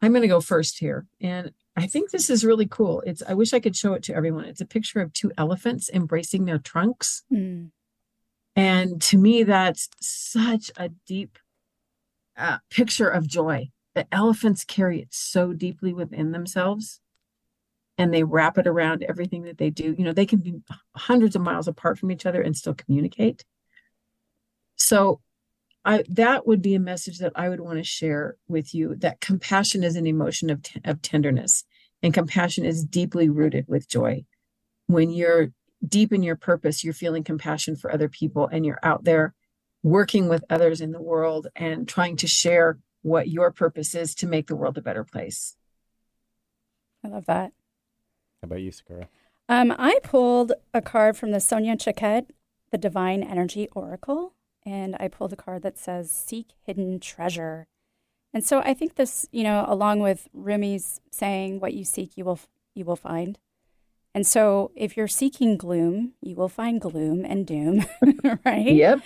[0.03, 1.07] I'm going to go first here.
[1.21, 3.03] And I think this is really cool.
[3.07, 4.45] It's I wish I could show it to everyone.
[4.45, 7.23] It's a picture of two elephants embracing their trunks.
[7.33, 7.71] Mm.
[8.57, 11.39] And to me, that's such a deep
[12.37, 13.71] uh, picture of joy.
[13.95, 17.01] The elephants carry it so deeply within themselves
[17.99, 19.95] and they wrap it around everything that they do.
[19.97, 20.61] You know, they can be
[20.97, 23.45] hundreds of miles apart from each other and still communicate.
[24.77, 25.21] So
[25.85, 29.21] I, that would be a message that I would want to share with you that
[29.21, 31.65] compassion is an emotion of, t- of tenderness
[32.03, 34.25] and compassion is deeply rooted with joy.
[34.87, 35.53] When you're
[35.87, 39.35] deep in your purpose, you're feeling compassion for other people and you're out there
[39.83, 44.27] working with others in the world and trying to share what your purpose is to
[44.27, 45.57] make the world a better place.
[47.05, 47.53] I love that.
[48.43, 49.09] How about you, Sakura?
[49.49, 52.27] Um, I pulled a card from the Sonia Choquette,
[52.71, 57.67] the Divine Energy Oracle, and I pulled a card that says "Seek Hidden Treasure."
[58.33, 62.25] And so I think this, you know, along with Rumi's saying, "What you seek, you
[62.25, 62.39] will
[62.75, 63.39] you will find."
[64.15, 67.85] And so if you're seeking gloom, you will find gloom and doom,
[68.45, 68.67] right?
[68.73, 69.01] Yep.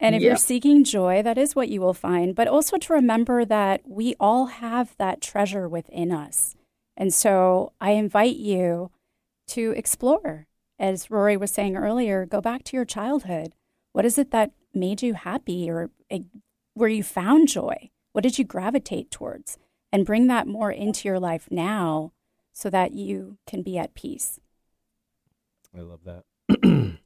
[0.00, 0.28] And if Yep.
[0.28, 2.34] you're seeking joy, that is what you will find.
[2.34, 6.54] But also to remember that we all have that treasure within us.
[6.96, 8.90] And so I invite you
[9.48, 10.46] to explore.
[10.78, 13.54] As Rory was saying earlier, go back to your childhood.
[13.92, 16.20] What is it that made you happy or eh,
[16.74, 17.90] where you found joy?
[18.12, 19.58] What did you gravitate towards?
[19.92, 22.12] And bring that more into your life now
[22.52, 24.40] so that you can be at peace.
[25.76, 26.24] I love that.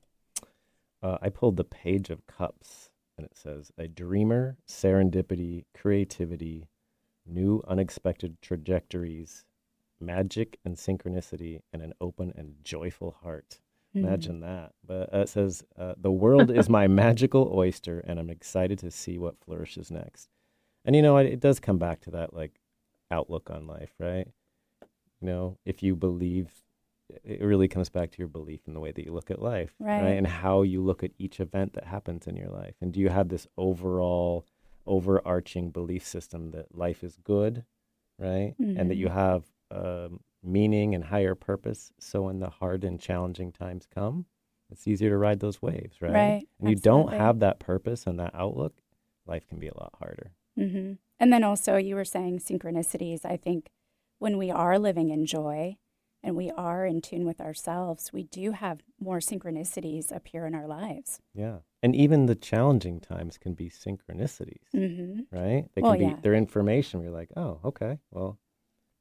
[1.03, 6.69] uh, I pulled the Page of Cups, and it says, A dreamer, serendipity, creativity,
[7.25, 9.45] new unexpected trajectories,
[10.01, 13.61] magic and synchronicity, and an open and joyful heart.
[13.95, 14.73] Imagine that.
[14.87, 18.91] But uh, it says, uh, The world is my magical oyster, and I'm excited to
[18.91, 20.29] see what flourishes next.
[20.85, 22.61] And, you know, it, it does come back to that, like,
[23.11, 24.29] outlook on life, right?
[25.21, 26.51] You know, if you believe,
[27.25, 29.75] it really comes back to your belief in the way that you look at life,
[30.03, 30.17] Right.
[30.19, 32.75] And how you look at each event that happens in your life.
[32.81, 34.45] And do you have this overall,
[34.87, 37.65] overarching belief system that life is good,
[38.19, 38.55] right?
[38.59, 41.93] And that you have um, meaning and higher purpose.
[41.99, 44.27] So when the hard and challenging times come,
[44.71, 46.13] it's easier to ride those waves, right?
[46.13, 48.75] Right, And you don't have that purpose and that outlook,
[49.27, 50.33] life can be a lot harder.
[50.57, 53.25] hmm And then also, you were saying synchronicities.
[53.25, 53.71] I think
[54.19, 55.77] when we are living in joy
[56.23, 60.67] and we are in tune with ourselves, we do have more synchronicities appear in our
[60.67, 61.21] lives.
[61.35, 61.59] Yeah.
[61.83, 65.67] And even the challenging times can be synchronicities, hmm right?
[65.75, 66.17] They can Well, be yeah.
[66.23, 68.39] they're information you're like, oh, okay, well,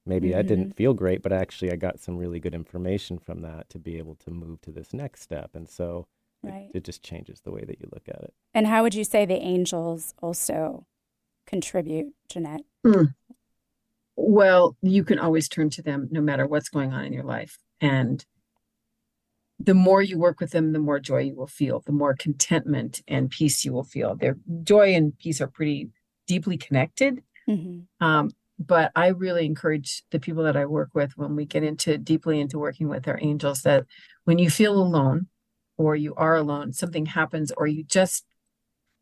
[0.05, 0.47] maybe I Mhm.
[0.47, 3.97] didn't feel great, but actually I got some really good information from that to be
[3.97, 5.55] able to move to this next step.
[5.55, 6.07] And so
[6.43, 6.71] it- Right.
[6.73, 8.33] it, just changes the way that you look at it.
[8.53, 10.85] And how would you say the angels also
[11.47, 12.65] contribute, Jeanette?
[14.15, 17.57] Well, you can always turn to them no matter what's going on in your life.
[17.81, 18.23] And
[19.59, 23.01] the more you work with them, the more joy you will feel, the more contentment
[23.07, 24.15] and peace you will feel.
[24.15, 25.89] Their joy and peace are pretty
[26.27, 27.23] deeply connected.
[27.45, 31.63] hmm Um, but I really encourage the people that I work with when we get
[31.63, 33.85] into deeply into working with our angels that
[34.23, 35.27] when you feel alone
[35.77, 38.25] or you are alone, something happens, or you just,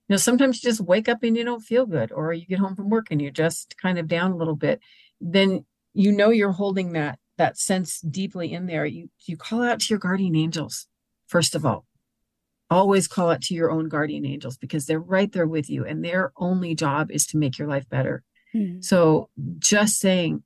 [0.08, 2.60] you know, sometimes you just wake up and you don't feel good, or you get
[2.60, 4.80] home from work and you're just kind of down a little bit,
[5.22, 8.86] then you know you're holding that that sense deeply in there.
[8.86, 10.88] You you call out to your guardian angels,
[11.28, 11.86] first of all.
[12.70, 16.04] Always call out to your own guardian angels because they're right there with you, and
[16.04, 18.24] their only job is to make your life better.
[18.54, 18.84] Mhm.
[18.84, 20.44] So just saying,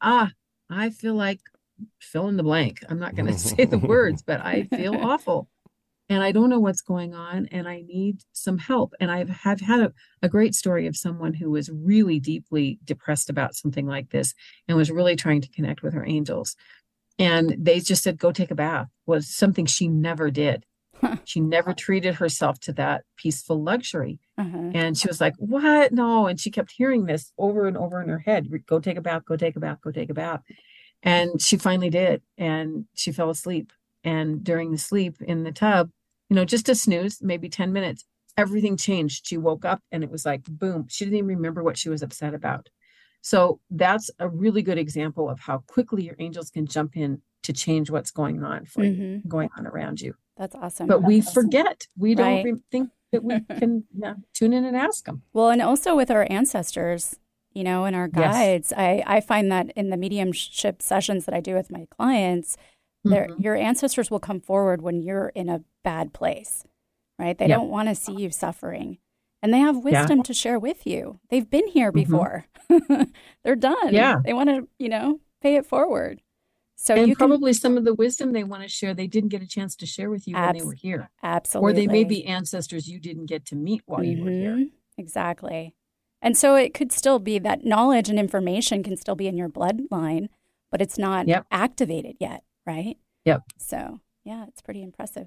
[0.00, 0.30] ah,
[0.70, 1.40] I feel like
[2.00, 2.84] fill in the blank.
[2.88, 5.48] I'm not going to say the words, but I feel awful.
[6.10, 8.94] And I don't know what's going on and I need some help.
[8.98, 9.92] And I've have had a,
[10.22, 14.32] a great story of someone who was really deeply depressed about something like this
[14.66, 16.56] and was really trying to connect with her angels.
[17.18, 20.64] And they just said, go take a bath was something she never did.
[21.24, 24.18] She never treated herself to that peaceful luxury.
[24.38, 24.70] Uh-huh.
[24.74, 25.92] And she was like, What?
[25.92, 26.26] No.
[26.26, 29.24] And she kept hearing this over and over in her head go take a bath,
[29.26, 30.40] go take a bath, go take a bath.
[31.02, 32.22] And she finally did.
[32.36, 33.72] And she fell asleep.
[34.04, 35.90] And during the sleep in the tub,
[36.28, 38.04] you know, just a snooze, maybe 10 minutes,
[38.36, 39.26] everything changed.
[39.26, 40.86] She woke up and it was like, boom.
[40.88, 42.68] She didn't even remember what she was upset about.
[43.20, 47.52] So that's a really good example of how quickly your angels can jump in to
[47.52, 49.02] change what's going on for mm-hmm.
[49.02, 50.14] you, going on around you.
[50.38, 50.86] That's awesome.
[50.86, 51.34] But That's we awesome.
[51.34, 51.86] forget.
[51.96, 55.22] We don't think that we can yeah, tune in and ask them.
[55.32, 57.16] Well, and also with our ancestors,
[57.52, 58.78] you know, and our guides, yes.
[58.78, 62.56] I, I find that in the mediumship sessions that I do with my clients,
[63.06, 63.42] mm-hmm.
[63.42, 66.64] your ancestors will come forward when you're in a bad place,
[67.18, 67.36] right?
[67.36, 68.98] They don't want to see you suffering.
[69.40, 70.22] And they have wisdom yeah.
[70.24, 71.20] to share with you.
[71.30, 72.10] They've been here mm-hmm.
[72.10, 72.46] before.
[72.70, 73.04] Mm-hmm.
[73.44, 73.94] They're done.
[73.94, 74.16] Yeah.
[74.24, 76.20] They want to, you know, pay it forward.
[76.80, 79.30] So and you probably can, some of the wisdom they want to share, they didn't
[79.30, 81.10] get a chance to share with you abs- when they were here.
[81.24, 81.70] Absolutely.
[81.70, 84.18] Or they may be ancestors you didn't get to meet while mm-hmm.
[84.18, 84.52] you were here.
[84.52, 84.64] Mm-hmm.
[84.96, 85.74] Exactly.
[86.22, 89.48] And so it could still be that knowledge and information can still be in your
[89.48, 90.28] bloodline,
[90.70, 91.46] but it's not yep.
[91.50, 92.96] activated yet, right?
[93.24, 93.42] Yep.
[93.58, 95.26] So, yeah, it's pretty impressive.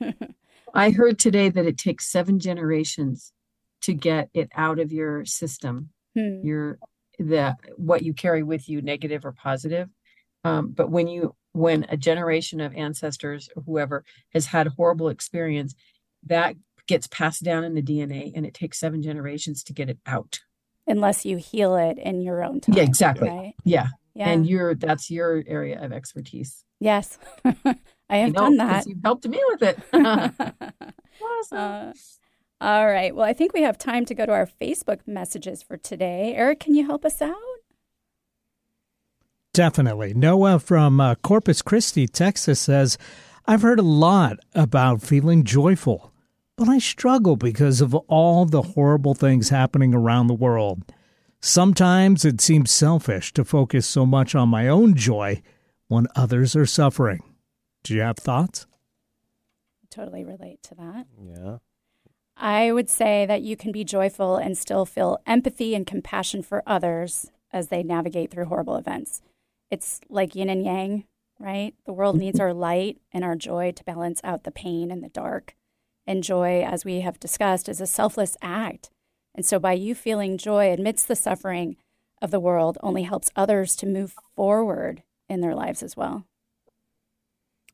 [0.74, 3.34] I heard today that it takes seven generations
[3.82, 5.90] to get it out of your system.
[6.16, 6.40] Hmm.
[6.42, 6.78] Your
[7.18, 9.88] the what you carry with you, negative or positive.
[10.44, 15.74] Um, but when you when a generation of ancestors or whoever has had horrible experience,
[16.26, 16.54] that
[16.86, 20.40] gets passed down in the DNA, and it takes seven generations to get it out.
[20.86, 22.74] Unless you heal it in your own time.
[22.76, 23.28] Yeah, exactly.
[23.28, 23.54] Right?
[23.64, 23.88] Yeah.
[24.14, 24.28] yeah.
[24.28, 26.64] And you're that's your area of expertise.
[26.80, 27.18] Yes.
[28.10, 28.86] I have know, done that.
[28.86, 29.78] You helped me with it.
[31.22, 31.58] awesome.
[31.58, 31.92] Uh,
[32.60, 33.14] all right.
[33.14, 36.34] Well, I think we have time to go to our Facebook messages for today.
[36.34, 37.36] Eric, can you help us out?
[39.52, 40.14] Definitely.
[40.14, 42.96] Noah from uh, Corpus Christi, Texas says,
[43.46, 46.12] I've heard a lot about feeling joyful,
[46.56, 50.84] but I struggle because of all the horrible things happening around the world.
[51.40, 55.42] Sometimes it seems selfish to focus so much on my own joy
[55.88, 57.22] when others are suffering.
[57.82, 58.66] Do you have thoughts?
[59.90, 61.06] totally relate to that.
[61.20, 61.58] Yeah.
[62.36, 66.62] I would say that you can be joyful and still feel empathy and compassion for
[66.64, 69.20] others as they navigate through horrible events
[69.70, 71.04] it's like yin and yang,
[71.38, 71.74] right?
[71.86, 72.46] The world needs mm-hmm.
[72.46, 75.54] our light and our joy to balance out the pain and the dark.
[76.06, 78.90] And joy, as we have discussed, is a selfless act.
[79.34, 81.76] And so by you feeling joy amidst the suffering
[82.20, 86.26] of the world only helps others to move forward in their lives as well.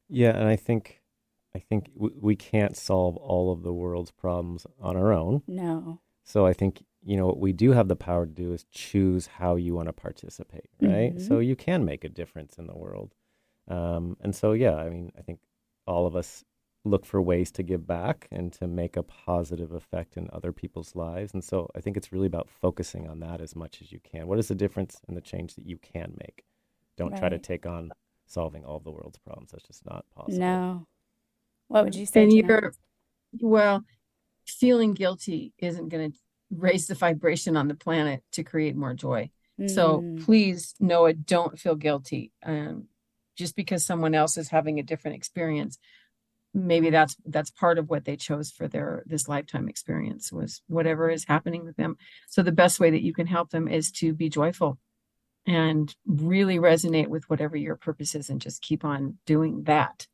[0.08, 1.00] Yeah, and I think
[1.54, 5.42] I think we can't solve all of the world's problems on our own.
[5.46, 6.00] No.
[6.22, 9.26] So I think you know what we do have the power to do is choose
[9.26, 11.14] how you want to participate right?
[11.14, 11.26] Mm-hmm.
[11.26, 13.14] so you can make a difference in the world.
[13.68, 15.40] Um, and so yeah i mean i think
[15.86, 16.44] all of us
[16.84, 20.94] look for ways to give back and to make a positive effect in other people's
[20.94, 21.32] lives.
[21.32, 24.26] And so i think it's really about focusing on that as much as you can.
[24.26, 26.44] What is the difference in the change that you can make?
[26.96, 27.20] Don't right.
[27.20, 27.92] try to take on
[28.26, 29.50] solving all the world's problems.
[29.52, 30.38] That's just not possible.
[30.38, 30.86] No.
[31.68, 32.72] What would you say and you're
[33.40, 33.84] well
[34.46, 36.18] feeling guilty isn't going to
[36.50, 39.30] raise the vibration on the planet to create more joy.
[39.60, 39.70] Mm.
[39.70, 42.32] So please, Noah, don't feel guilty.
[42.44, 42.84] Um,
[43.36, 45.78] just because someone else is having a different experience,
[46.54, 51.10] maybe that's that's part of what they chose for their this lifetime experience was whatever
[51.10, 51.96] is happening with them.
[52.28, 54.78] So the best way that you can help them is to be joyful
[55.46, 60.06] and really resonate with whatever your purpose is and just keep on doing that.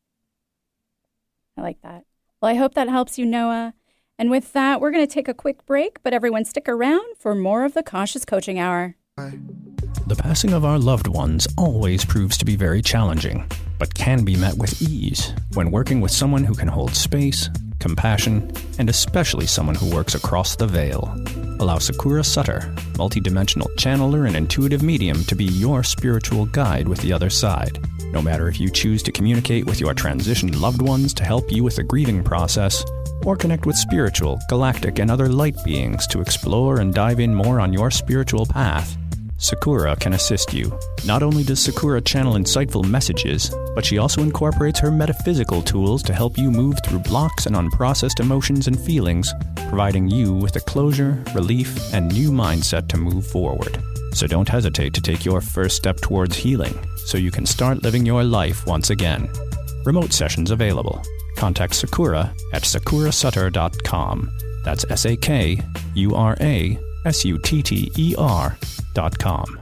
[1.57, 2.05] I like that.
[2.41, 3.75] Well, I hope that helps you, Noah.
[4.23, 7.35] And with that, we're going to take a quick break, but everyone stick around for
[7.35, 8.95] more of the Conscious Coaching Hour.
[9.17, 13.51] The passing of our loved ones always proves to be very challenging,
[13.81, 17.51] but can be met with ease when working with someone who can hold space,
[17.81, 21.13] compassion, and especially someone who works across the veil.
[21.59, 22.61] Allow Sakura Sutter,
[22.93, 27.85] multidimensional channeler and intuitive medium, to be your spiritual guide with the other side.
[28.13, 31.65] No matter if you choose to communicate with your transitioned loved ones to help you
[31.65, 32.85] with the grieving process,
[33.25, 37.61] or connect with spiritual, galactic, and other light beings to explore and dive in more
[37.61, 38.97] on your spiritual path,
[39.43, 40.79] Sakura can assist you.
[41.05, 46.15] Not only does Sakura channel insightful messages, but she also incorporates her metaphysical tools to
[46.15, 49.35] help you move through blocks and unprocessed emotions and feelings,
[49.69, 53.83] providing you with a closure, relief, and new mindset to move forward.
[54.13, 58.07] So don't hesitate to take your first step towards healing so you can start living
[58.07, 59.29] your life once again.
[59.85, 61.03] Remote sessions available
[61.37, 64.31] contact Sakura at sakurasutter.com.
[64.65, 65.61] That's S A K
[65.95, 68.57] U R A S U T T E R
[68.95, 69.62] dot com.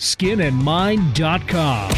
[0.01, 1.91] skinandmind.com.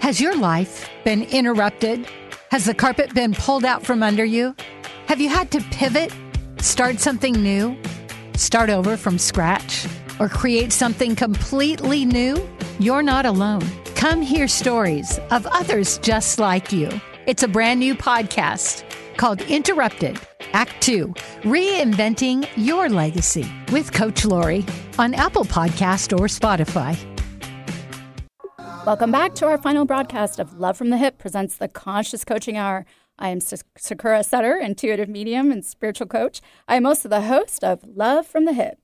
[0.00, 2.08] Has your life been interrupted?
[2.50, 4.56] Has the carpet been pulled out from under you?
[5.06, 6.14] Have you had to pivot,
[6.60, 7.76] start something new,
[8.36, 9.86] start over from scratch,
[10.18, 12.48] or create something completely new?
[12.78, 13.68] You're not alone.
[13.96, 16.88] Come hear stories of others just like you.
[17.26, 18.82] It's a brand new podcast
[19.18, 20.18] called Interrupted
[20.54, 21.08] Act 2
[21.42, 24.64] Reinventing Your Legacy with Coach Lori
[24.98, 26.98] on Apple Podcast or Spotify.
[28.84, 32.56] Welcome back to our final broadcast of Love from the Hyp presents the Conscious Coaching
[32.56, 32.84] Hour.
[33.18, 36.40] I am Sakura Sutter, intuitive medium and spiritual coach.
[36.66, 38.74] I am also the host of Love from the Hyp.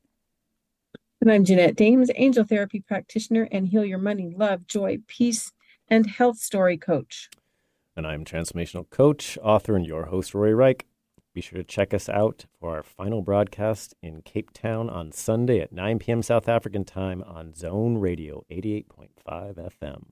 [1.20, 5.52] And I'm Jeanette Dames, angel therapy practitioner and heal your money, love, joy, peace,
[5.88, 7.28] and health story coach.
[7.96, 10.86] And I'm transformational coach, author, and your host, Rory Reich.
[11.34, 15.58] Be sure to check us out for our final broadcast in Cape Town on Sunday
[15.58, 16.22] at 9 p.m.
[16.22, 20.04] South African time on Zone Radio 88.5 FM.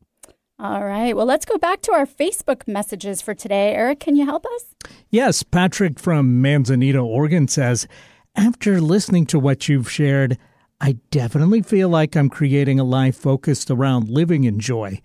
[0.58, 1.14] All right.
[1.16, 3.72] Well, let's go back to our Facebook messages for today.
[3.72, 4.74] Eric, can you help us?
[5.10, 5.44] Yes.
[5.44, 7.86] Patrick from Manzanita, Oregon says,
[8.34, 10.38] After listening to what you've shared,
[10.80, 15.00] I definitely feel like I'm creating a life focused around living in joy.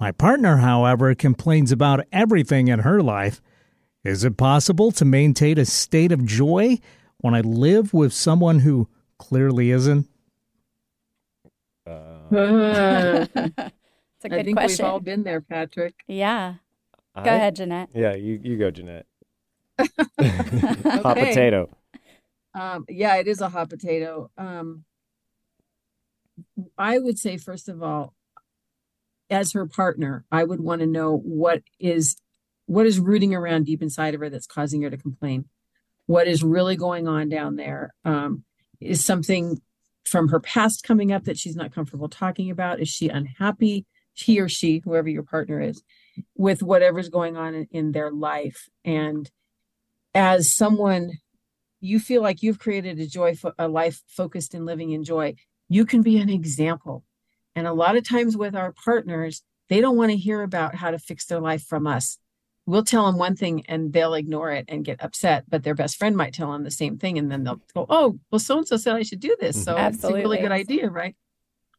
[0.00, 3.40] My partner, however, complains about everything in her life.
[4.04, 6.78] Is it possible to maintain a state of joy
[7.18, 8.86] when I live with someone who
[9.18, 10.06] clearly isn't?
[11.86, 11.90] Uh,
[12.30, 14.84] it's a good I think question.
[14.84, 15.94] We've all been there, Patrick.
[16.06, 16.54] Yeah.
[17.16, 17.90] Go I, ahead, Jeanette.
[17.94, 19.06] Yeah, you, you go, Jeanette.
[19.78, 21.70] hot potato.
[22.54, 24.30] Um, yeah, it is a hot potato.
[24.36, 24.84] Um,
[26.76, 28.12] I would say, first of all,
[29.30, 32.16] as her partner, I would want to know what is
[32.66, 35.46] what is rooting around deep inside of her that's causing her to complain.
[36.06, 37.94] What is really going on down there?
[38.04, 38.44] Um,
[38.80, 39.60] is something
[40.04, 42.80] from her past coming up that she's not comfortable talking about?
[42.80, 45.82] Is she unhappy, he or she, whoever your partner is,
[46.36, 48.68] with whatever's going on in, in their life?
[48.84, 49.30] And
[50.14, 51.12] as someone,
[51.80, 55.34] you feel like you've created a joy, a life focused in living in joy.
[55.68, 57.04] You can be an example
[57.54, 60.90] and a lot of times with our partners, they don't want to hear about how
[60.90, 62.18] to fix their life from us.
[62.66, 65.96] We'll tell them one thing and they'll ignore it and get upset, but their best
[65.96, 67.18] friend might tell them the same thing.
[67.18, 69.62] And then they'll go, Oh, well, so and so said I should do this.
[69.62, 70.20] So Absolutely.
[70.20, 71.14] it's a really good idea, right?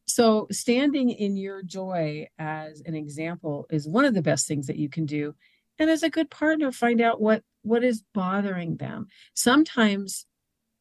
[0.06, 4.76] So standing in your joy as an example is one of the best things that
[4.76, 5.34] you can do.
[5.78, 9.08] And as a good partner, find out what what is bothering them.
[9.34, 10.26] Sometimes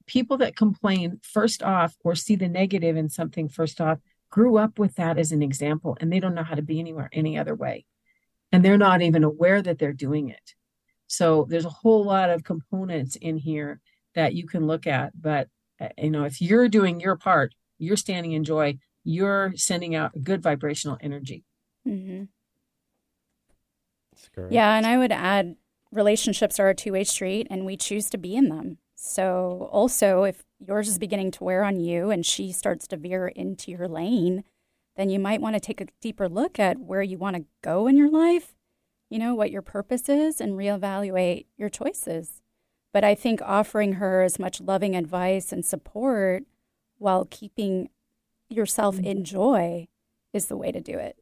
[0.05, 3.99] people that complain first off or see the negative in something first off
[4.29, 7.09] grew up with that as an example and they don't know how to be anywhere
[7.11, 7.85] any other way.
[8.55, 10.55] And they're not even aware that they're doing it.
[11.07, 13.81] So there's a whole lot of components in here
[14.13, 15.11] that you can look at.
[15.21, 15.49] But,
[15.81, 20.23] uh, you know, if you're doing your part, you're standing in joy, you're sending out
[20.23, 21.43] good vibrational energy.
[21.85, 22.23] Mm-hmm.
[24.49, 24.77] Yeah.
[24.77, 25.57] And I would add
[25.91, 28.77] relationships are a two way street and we choose to be in them.
[28.95, 33.27] So, also, if yours is beginning to wear on you and she starts to veer
[33.27, 34.45] into your lane,
[34.95, 37.87] then you might want to take a deeper look at where you want to go
[37.87, 38.55] in your life,
[39.09, 42.41] you know, what your purpose is, and reevaluate your choices.
[42.93, 46.43] But I think offering her as much loving advice and support
[46.97, 47.89] while keeping
[48.49, 49.87] yourself in joy
[50.31, 51.17] is the way to do it.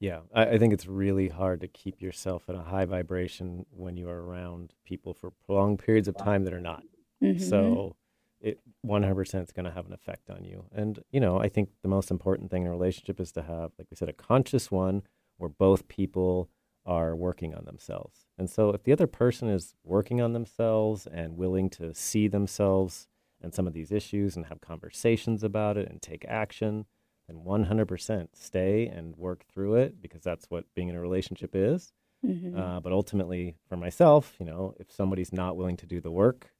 [0.00, 3.96] Yeah, I, I, think it's really hard to keep yourself in a high vibration when
[3.96, 6.82] you are around people for prolonged periods of time that are not.
[7.22, 7.42] Mm-hmm.
[7.42, 7.96] So
[8.40, 10.64] it 100% is going to have an effect on you.
[10.72, 13.72] And, you know, I think the most important thing in a relationship is to have,
[13.78, 15.02] like we said, a conscious one
[15.38, 16.50] where both people
[16.86, 18.26] are working on themselves.
[18.36, 23.08] And so if the other person is working on themselves and willing to see themselves
[23.40, 26.84] and some of these issues and have conversations about it and take action,
[27.26, 31.92] then 100% stay and work through it because that's what being in a relationship is.
[32.24, 32.58] Mm-hmm.
[32.58, 36.53] Uh, but ultimately, for myself, you know, if somebody's not willing to do the work,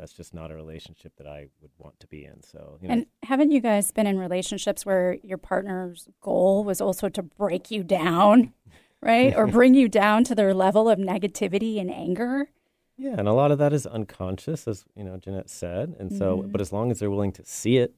[0.00, 2.42] that's just not a relationship that I would want to be in.
[2.42, 2.94] So, you know.
[2.94, 7.70] and haven't you guys been in relationships where your partner's goal was also to break
[7.70, 8.54] you down,
[9.02, 12.48] right, or bring you down to their level of negativity and anger?
[12.96, 15.96] Yeah, and a lot of that is unconscious, as you know, Jeanette said.
[15.98, 16.50] And so, mm-hmm.
[16.50, 17.94] but as long as they're willing to see it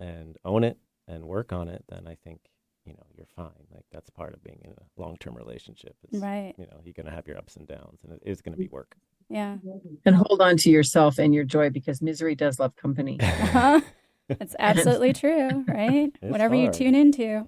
[0.00, 2.40] and own it and work on it, then I think
[2.86, 3.66] you know you're fine.
[3.74, 5.96] Like that's part of being in a long term relationship.
[6.10, 6.54] Is, right.
[6.56, 8.96] You know, you're gonna have your ups and downs, and it is gonna be work.
[9.28, 9.56] Yeah.
[10.04, 13.18] And hold on to yourself and your joy because misery does love company.
[13.26, 13.80] Uh-huh.
[14.28, 16.10] That's absolutely true, right?
[16.20, 17.22] It's Whatever you tune into.
[17.22, 17.44] Yeah.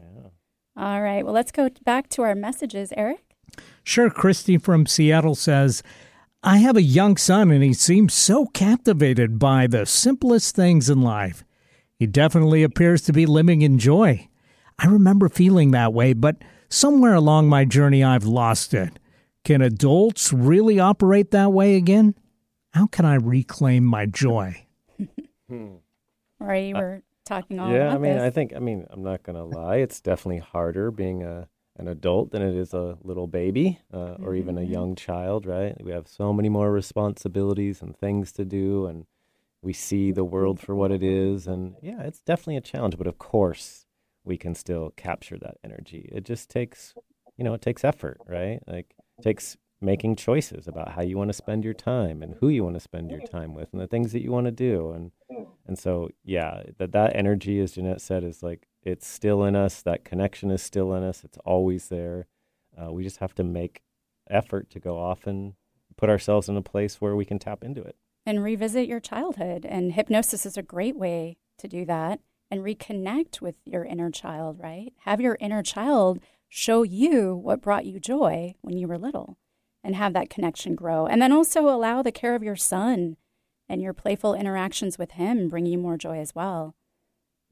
[0.76, 1.24] All right.
[1.24, 3.34] Well, let's go back to our messages, Eric.
[3.82, 5.82] Sure, Christy from Seattle says,
[6.44, 11.02] I have a young son and he seems so captivated by the simplest things in
[11.02, 11.42] life.
[11.98, 14.28] He definitely appears to be living in joy.
[14.78, 16.36] I remember feeling that way, but
[16.68, 19.00] somewhere along my journey I've lost it.
[19.44, 22.14] Can adults really operate that way again?
[22.72, 24.66] How can I reclaim my joy?
[26.40, 28.22] Or you were talking all Uh, yeah, about I mean, this.
[28.22, 29.76] I think, I mean, I'm not gonna lie.
[29.76, 34.34] It's definitely harder being a an adult than it is a little baby uh, or
[34.34, 34.72] even a Mm-hmm.
[34.72, 35.76] young child, right?
[35.82, 39.06] We have so many more responsibilities and things to do, and
[39.62, 41.46] we see the world for what it is.
[41.46, 42.98] And yeah, it's definitely a challenge.
[42.98, 43.86] But of course,
[44.24, 46.08] we can still capture that energy.
[46.12, 46.94] It just takes,
[47.36, 48.60] you know, it takes effort, right?
[48.66, 52.48] Like, it takes making choices about how you want to spend your time and who
[52.48, 54.90] you want to spend your time with and the things that you want to do
[54.90, 55.12] and
[55.66, 59.82] and so yeah that that energy as Jeanette said is like it's still in us
[59.82, 62.26] that connection is still in us it's always there
[62.76, 63.82] uh, we just have to make
[64.28, 65.54] effort to go off and
[65.96, 67.96] put ourselves in a place where we can tap into it
[68.28, 69.64] and revisit your childhood.
[69.64, 74.60] And hypnosis is a great way to do that and reconnect with your inner child,
[74.60, 74.92] right?
[75.04, 79.36] Have your inner child show you what brought you joy when you were little
[79.84, 81.06] and have that connection grow.
[81.06, 83.16] And then also allow the care of your son
[83.68, 86.74] and your playful interactions with him bring you more joy as well.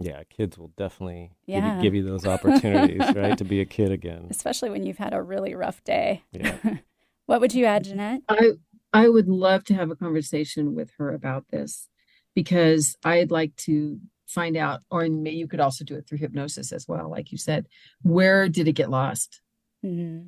[0.00, 1.60] yeah kids will definitely Yeah.
[1.60, 4.98] give, you, give you those opportunities right to be a kid again Especially when you've
[4.98, 6.22] had a really rough day.
[6.32, 6.56] yeah
[7.26, 8.22] What would you add, Jeanette?
[8.28, 8.52] I
[8.92, 11.88] I would love to have a conversation with her about this
[12.36, 16.72] because I'd like to find out, or may you could also do it through hypnosis
[16.72, 17.66] as well, like you said.
[18.02, 19.40] Where did it get lost?
[19.82, 20.24] hmm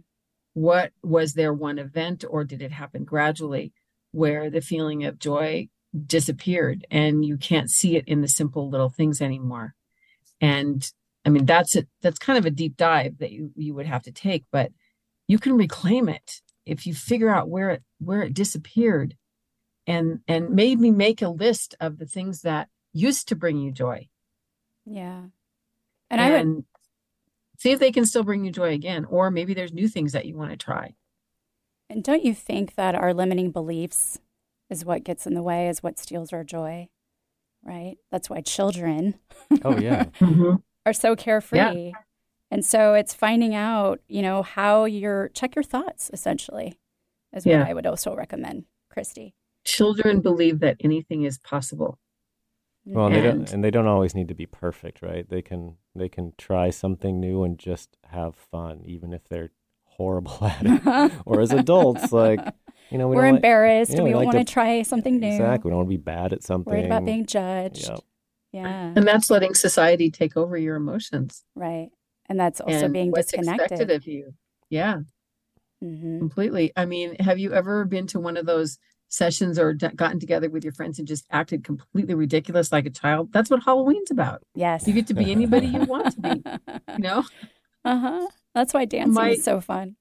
[0.55, 3.73] What was there one event, or did it happen gradually
[4.13, 5.69] where the feeling of joy
[6.07, 9.75] disappeared and you can't see it in the simple little things anymore?
[10.41, 10.89] And
[11.25, 11.89] I mean, that's it.
[12.03, 14.73] That's kind of a deep dive that you, you would have to take, but
[15.27, 19.17] you can reclaim it if you figure out where it where it disappeared
[19.87, 24.09] and and maybe make a list of the things that used to bring you joy
[24.85, 25.23] Yeah.
[26.11, 26.65] And I would
[27.59, 30.27] see if they can still bring you joy again or maybe there's new things that
[30.27, 30.95] you want to try
[31.91, 34.19] And don't you think that our limiting beliefs
[34.71, 36.89] is what gets in the way, is what steals our joy?
[37.63, 37.97] Right?
[38.11, 39.19] That's why children
[39.65, 40.57] oh yeah mm-hmm.
[40.87, 41.93] are so carefree.
[42.51, 46.79] And so it's finding out, you know, how you're check your thoughts essentially
[47.35, 49.35] is what I would also recommend, Christy.
[49.65, 51.99] children believe that anything is possible
[52.95, 55.43] well and they don't And- and they don't always need to be perfect right they
[55.43, 59.51] can they can try something new and just have fun even if they're
[59.85, 62.41] horrible at it or as adults like
[62.91, 63.93] you know we We're don't like- embarrassed.
[63.93, 65.27] yeah, we we don't like want to try something new.
[65.29, 65.69] Exactly.
[65.69, 66.73] We don't want to be bad at something.
[66.73, 67.89] Worried about being judged.
[67.89, 68.01] Yep.
[68.53, 68.93] Yeah.
[68.97, 71.91] and that's letting society take over your emotions Right.
[72.31, 73.91] And that's also and being what's expected disconnected.
[73.91, 74.35] of you
[74.71, 75.01] yeah
[75.81, 78.79] hmm completely i mean have you ever been to one of those
[79.09, 82.91] sessions or d- gotten together with your friends and just acted completely ridiculous like a
[82.91, 84.87] child that's what halloween's about Yes.
[84.87, 86.43] you get to be anybody you want to be
[86.93, 87.25] you know
[87.85, 88.27] uh huh.
[88.55, 89.97] That's why dancing My- is so fun.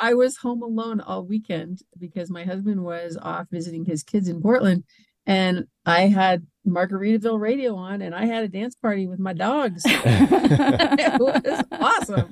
[0.00, 4.40] I was home alone all weekend because my husband was off visiting his kids in
[4.40, 4.84] Portland
[5.26, 9.82] and I had Margaritaville radio on and I had a dance party with my dogs.
[9.86, 12.30] it was awesome.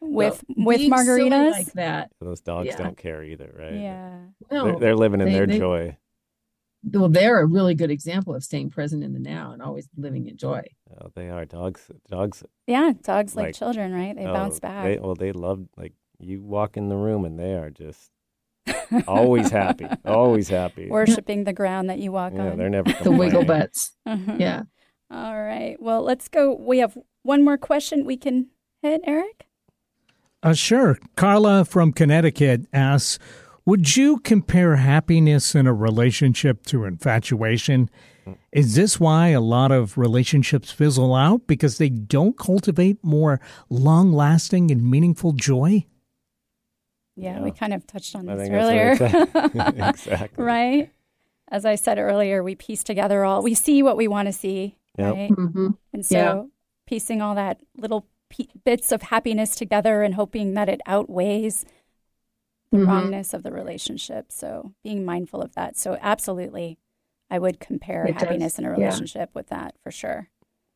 [0.00, 1.50] With So, with margaritas.
[1.52, 2.10] like that.
[2.20, 2.76] Those dogs Yeah.
[2.78, 3.74] don't care either, right?
[3.74, 4.18] yeah.
[4.50, 5.96] No, They're, they're living in they- their they- joy.
[6.82, 10.26] well, they're a really good example of staying present in the now and always living
[10.26, 10.62] in joy.
[10.98, 11.90] Oh, they are dogs.
[12.08, 12.42] Dogs.
[12.66, 12.92] Yeah.
[13.02, 14.16] Dogs like, Like, children, right?
[14.16, 14.84] They oh, bounce back.
[14.84, 18.10] They, well, they love like you walk in the room and they are just
[19.06, 20.88] always happy, always happy.
[20.88, 22.58] Worshipping the ground that you walk yeah, on.
[22.58, 23.46] they're never The wiggle complaining.
[23.46, 23.96] butts.
[24.08, 24.40] Mhm.
[24.40, 24.62] Yeah.
[25.10, 25.76] All right.
[25.80, 26.54] Well, let's go.
[26.54, 28.48] We have one more question we can
[28.82, 29.46] hit, Eric.
[30.42, 30.98] Uh, sure.
[31.16, 33.18] Carla from Connecticut asks
[33.66, 37.90] Would you compare happiness in a relationship to infatuation?
[38.52, 41.46] Is this why a lot of relationships fizzle out?
[41.46, 45.84] Because they don't cultivate more long lasting and meaningful joy?
[47.16, 47.42] Yeah, Yeah.
[47.42, 48.92] we kind of touched on I this earlier.
[48.92, 49.60] exactly.
[49.88, 50.44] exactly.
[50.44, 50.90] right?
[51.50, 54.76] As I said earlier, we piece together all, we see what we want to see,
[54.96, 55.14] Yep.
[55.14, 55.30] right?
[55.30, 56.42] hmm And so Yeah.
[56.86, 61.64] piecing all that little pe- bits of happiness together and hoping that it outweighs
[62.70, 62.86] the Mhm.
[62.86, 64.32] wrongness of the relationship.
[64.32, 65.76] So being mindful of that.
[65.76, 66.78] So absolutely,
[67.28, 68.76] I would compare It does, happiness in a yeah.
[68.76, 70.30] relationship with that for sure.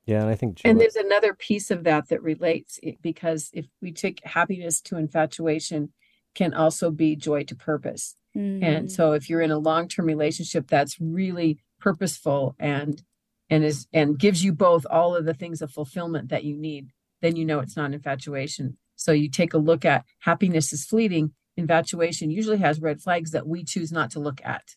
[0.07, 3.67] Yeah, and I think joy, And there's another piece of that that relates because if
[3.81, 5.93] we take happiness to infatuation,
[6.35, 8.17] can also be joy to purpose.
[8.37, 8.63] Mm.
[8.63, 13.03] And so if you're in a long-term relationship that's really purposeful and
[13.51, 16.89] and is and gives you both all of the things of fulfillment that you need,
[17.25, 18.77] then you know it's not infatuation.
[18.97, 21.33] So you take a look at happiness is fleeting.
[21.57, 24.77] Infatuation usually has red flags that we choose not to look at.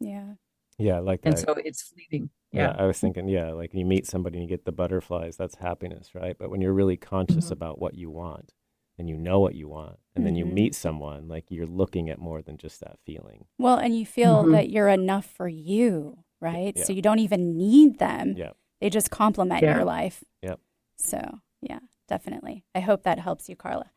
[0.00, 0.34] yeah.
[0.78, 1.30] yeah, I like that.
[1.30, 2.30] And so it's fleeting.
[2.52, 2.82] Yeah, Yeah.
[2.82, 6.14] I was thinking, yeah, like you meet somebody and you get the butterflies, that's happiness,
[6.14, 6.36] right?
[6.38, 7.52] But when you're really conscious Mhm.
[7.52, 8.54] about what you want
[8.96, 10.52] and you know what you want, and then you Mhm.
[10.52, 13.46] meet someone, like you're looking at more than just that feeling.
[13.58, 14.52] Well, and you feel Mhm.
[14.52, 16.74] that you're enough for you, right?
[16.76, 16.84] Yeah.
[16.84, 18.34] So you don't even need them.
[18.36, 18.52] Yeah.
[18.80, 19.74] They just complement Yeah.
[19.76, 20.22] your life.
[20.42, 20.60] Yep.
[20.96, 22.64] So, yeah, definitely.
[22.74, 23.90] I hope that helps you, Carla.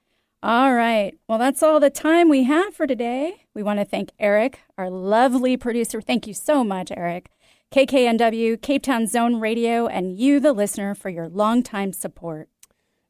[0.44, 1.14] All right.
[1.28, 3.46] Well, that's all the time we have for today.
[3.54, 6.02] We want to thank Eric, our lovely producer.
[6.02, 7.30] Thank you so much, Eric.
[7.72, 12.50] KKNW, Cape Town Zone Radio, and you, the listener, for your longtime support.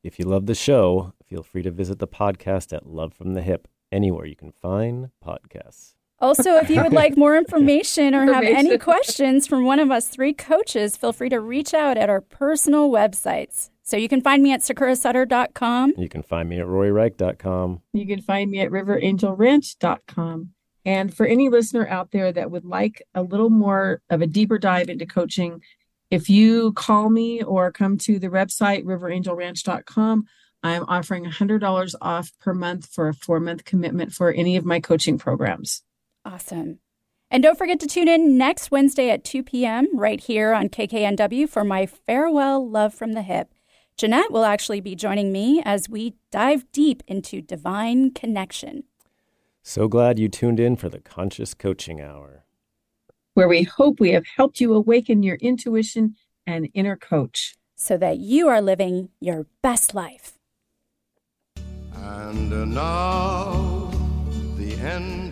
[0.04, 3.42] If you love the show, feel free to visit the podcast at Love from the
[3.42, 5.96] Hyp, anywhere you can find podcasts.
[6.22, 10.08] Also, if you would like more information or have any questions from one of us
[10.08, 13.72] three coaches, feel free to reach out at our personal websites.
[13.82, 15.96] So you can find me at sakurasutter.com.
[15.98, 17.82] You can find me at roryreich.com.
[17.94, 20.50] You can find me at riverangelranch.com.
[20.86, 24.60] And for any listener out there that would like a little more of a deeper
[24.60, 25.62] dive into coaching,
[26.12, 30.26] if you call me or come to the website, riverangelranch.com,
[30.64, 34.80] I'm offering $100 off per month for a four month commitment for any of my
[34.80, 35.84] coaching programs.
[36.26, 36.80] Awesome.
[37.30, 39.88] And don't forget to tune in next Wednesday at 2 p.m.
[39.98, 43.48] right here on KKNW for my farewell love from the Hyp.
[43.98, 48.84] Jeanette will actually be joining me as we dive deep into divine connection.
[49.64, 52.44] So glad you tuned in for the Conscious Coaching Hour.
[53.34, 56.16] where we hope we have helped you awaken your intuition
[56.46, 57.56] and inner coach.
[57.76, 60.34] so that you are living your best life.
[61.96, 63.90] And now
[64.58, 65.31] the end